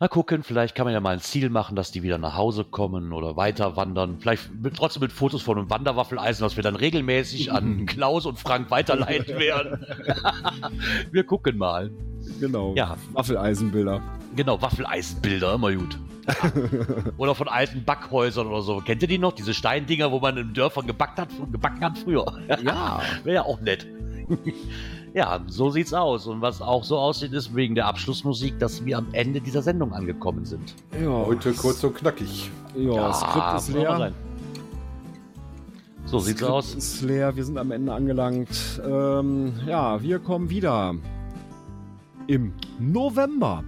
Mal 0.00 0.06
gucken, 0.06 0.44
vielleicht 0.44 0.76
kann 0.76 0.84
man 0.84 0.94
ja 0.94 1.00
mal 1.00 1.14
ein 1.14 1.20
Ziel 1.20 1.50
machen, 1.50 1.74
dass 1.74 1.90
die 1.90 2.04
wieder 2.04 2.18
nach 2.18 2.36
Hause 2.36 2.62
kommen 2.62 3.12
oder 3.12 3.36
weiter 3.36 3.74
wandern. 3.74 4.20
Vielleicht 4.20 4.54
mit, 4.54 4.76
trotzdem 4.76 5.00
mit 5.00 5.10
Fotos 5.10 5.42
von 5.42 5.58
einem 5.58 5.70
Wanderwaffeleisen, 5.70 6.46
was 6.46 6.54
wir 6.54 6.62
dann 6.62 6.76
regelmäßig 6.76 7.50
an 7.50 7.84
Klaus 7.86 8.24
und 8.24 8.38
Frank 8.38 8.70
weiterleiten 8.70 9.40
werden. 9.40 9.84
wir 11.10 11.24
gucken 11.24 11.58
mal. 11.58 11.90
Genau. 12.40 12.74
Ja. 12.74 12.96
Waffeleisenbilder. 13.12 14.00
Genau, 14.36 14.60
Waffeleisenbilder, 14.60 15.54
immer 15.54 15.72
gut. 15.72 15.98
oder 17.16 17.34
von 17.34 17.48
alten 17.48 17.84
Backhäusern 17.84 18.46
oder 18.46 18.62
so. 18.62 18.80
Kennt 18.80 19.02
ihr 19.02 19.08
die 19.08 19.18
noch? 19.18 19.32
Diese 19.32 19.54
Steindinger, 19.54 20.12
wo 20.12 20.20
man 20.20 20.36
in 20.36 20.54
Dörfern 20.54 20.86
gebackt 20.86 21.18
hat, 21.18 21.28
gebacken 21.50 21.82
hat 21.82 21.98
früher. 21.98 22.26
Ja. 22.62 23.00
Wäre 23.24 23.36
ja 23.36 23.42
auch 23.44 23.60
nett. 23.60 23.86
Ja, 25.14 25.40
so 25.46 25.70
sieht's 25.70 25.94
aus. 25.94 26.26
Und 26.26 26.42
was 26.42 26.60
auch 26.60 26.84
so 26.84 26.98
aussieht, 26.98 27.32
ist 27.32 27.54
wegen 27.54 27.74
der 27.74 27.86
Abschlussmusik, 27.86 28.58
dass 28.58 28.84
wir 28.84 28.98
am 28.98 29.06
Ende 29.12 29.40
dieser 29.40 29.62
Sendung 29.62 29.92
angekommen 29.92 30.44
sind. 30.44 30.74
Ja. 31.00 31.26
Heute 31.26 31.52
kurz 31.52 31.82
und 31.82 31.94
knackig. 31.94 32.50
Ja, 32.76 32.92
ja 32.92 33.12
Skript 33.12 33.56
ist 33.56 33.68
leer. 33.72 34.12
So 36.04 36.18
sieht's 36.18 36.38
Skript 36.38 36.52
aus. 36.52 36.74
ist 36.74 37.02
leer, 37.02 37.34
wir 37.36 37.44
sind 37.44 37.58
am 37.58 37.70
Ende 37.70 37.92
angelangt. 37.92 38.80
Ähm, 38.86 39.54
ja, 39.66 40.00
wir 40.02 40.18
kommen 40.18 40.50
wieder 40.50 40.94
im 42.28 42.52
November. 42.78 43.64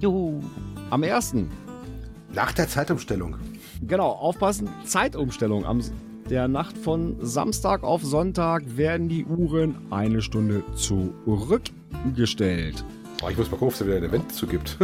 Juhu. 0.00 0.42
Am 0.90 1.02
1. 1.02 1.36
Nach 2.34 2.52
der 2.52 2.68
Zeitumstellung. 2.68 3.36
Genau, 3.86 4.10
aufpassen, 4.10 4.68
Zeitumstellung. 4.84 5.64
Am 5.64 5.80
der 6.28 6.48
Nacht 6.48 6.76
von 6.78 7.16
Samstag 7.20 7.82
auf 7.82 8.02
Sonntag 8.02 8.76
werden 8.76 9.08
die 9.08 9.24
Uhren 9.24 9.74
eine 9.90 10.22
Stunde 10.22 10.62
zurückgestellt. 10.74 12.84
Oh, 13.22 13.28
ich 13.28 13.36
muss 13.36 13.50
mal 13.50 13.56
gucken, 13.56 13.68
ob 13.68 13.74
es 13.74 13.80
da 13.80 13.86
wieder 13.86 13.96
ein 13.96 14.04
Event 14.04 14.32
zu 14.32 14.46
gibt. 14.46 14.78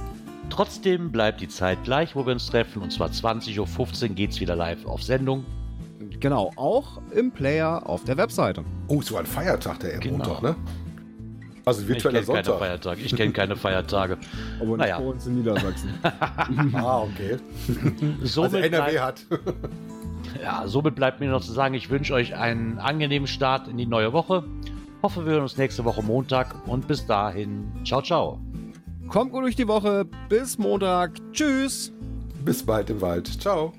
Trotzdem 0.50 1.10
bleibt 1.10 1.40
die 1.40 1.48
Zeit 1.48 1.82
gleich, 1.84 2.14
wo 2.14 2.26
wir 2.26 2.32
uns 2.32 2.46
treffen. 2.46 2.80
Und 2.80 2.92
zwar 2.92 3.10
20.15 3.10 3.58
Uhr 3.58 4.08
geht 4.14 4.30
es 4.30 4.40
wieder 4.40 4.56
live 4.56 4.86
auf 4.86 5.02
Sendung. 5.02 5.44
Genau, 6.20 6.52
auch 6.56 7.00
im 7.12 7.32
Player 7.32 7.82
auf 7.86 8.04
der 8.04 8.16
Webseite. 8.16 8.64
Oh, 8.88 9.02
so 9.02 9.16
ein 9.16 9.26
Feiertag, 9.26 9.80
der 9.80 9.98
genau. 9.98 10.18
Montag, 10.18 10.42
ne? 10.42 10.56
Also 11.64 11.88
virtueller 11.88 12.20
ich 12.20 12.26
Sonntag. 12.26 12.44
Keine 12.44 12.58
Feiertage. 12.58 13.00
Ich 13.00 13.16
kenne 13.16 13.32
keine 13.32 13.56
Feiertage. 13.56 14.18
Aber 14.60 14.76
naja. 14.76 14.98
nicht 14.98 15.06
bei 15.06 15.12
uns 15.12 15.26
in 15.26 15.34
Niedersachsen. 15.36 15.90
ah, 16.74 17.02
okay. 17.02 17.38
also 18.20 18.44
NRW 18.44 18.98
hat. 18.98 19.24
Ja, 20.42 20.64
somit 20.66 20.94
bleibt 20.94 21.20
mir 21.20 21.30
noch 21.30 21.42
zu 21.42 21.52
sagen, 21.52 21.74
ich 21.74 21.90
wünsche 21.90 22.12
euch 22.12 22.34
einen 22.34 22.78
angenehmen 22.78 23.26
Start 23.26 23.68
in 23.68 23.78
die 23.78 23.86
neue 23.86 24.12
Woche. 24.12 24.44
Hoffe, 25.02 25.24
wir 25.24 25.32
hören 25.32 25.42
uns 25.42 25.56
nächste 25.56 25.84
Woche 25.84 26.02
Montag 26.02 26.54
und 26.66 26.88
bis 26.88 27.06
dahin, 27.06 27.70
ciao, 27.84 28.02
ciao. 28.02 28.40
Kommt 29.08 29.32
gut 29.32 29.42
durch 29.42 29.56
die 29.56 29.68
Woche. 29.68 30.06
Bis 30.28 30.58
Montag. 30.58 31.12
Tschüss. 31.32 31.92
Bis 32.44 32.64
bald 32.64 32.90
im 32.90 33.00
Wald. 33.00 33.28
Ciao. 33.40 33.72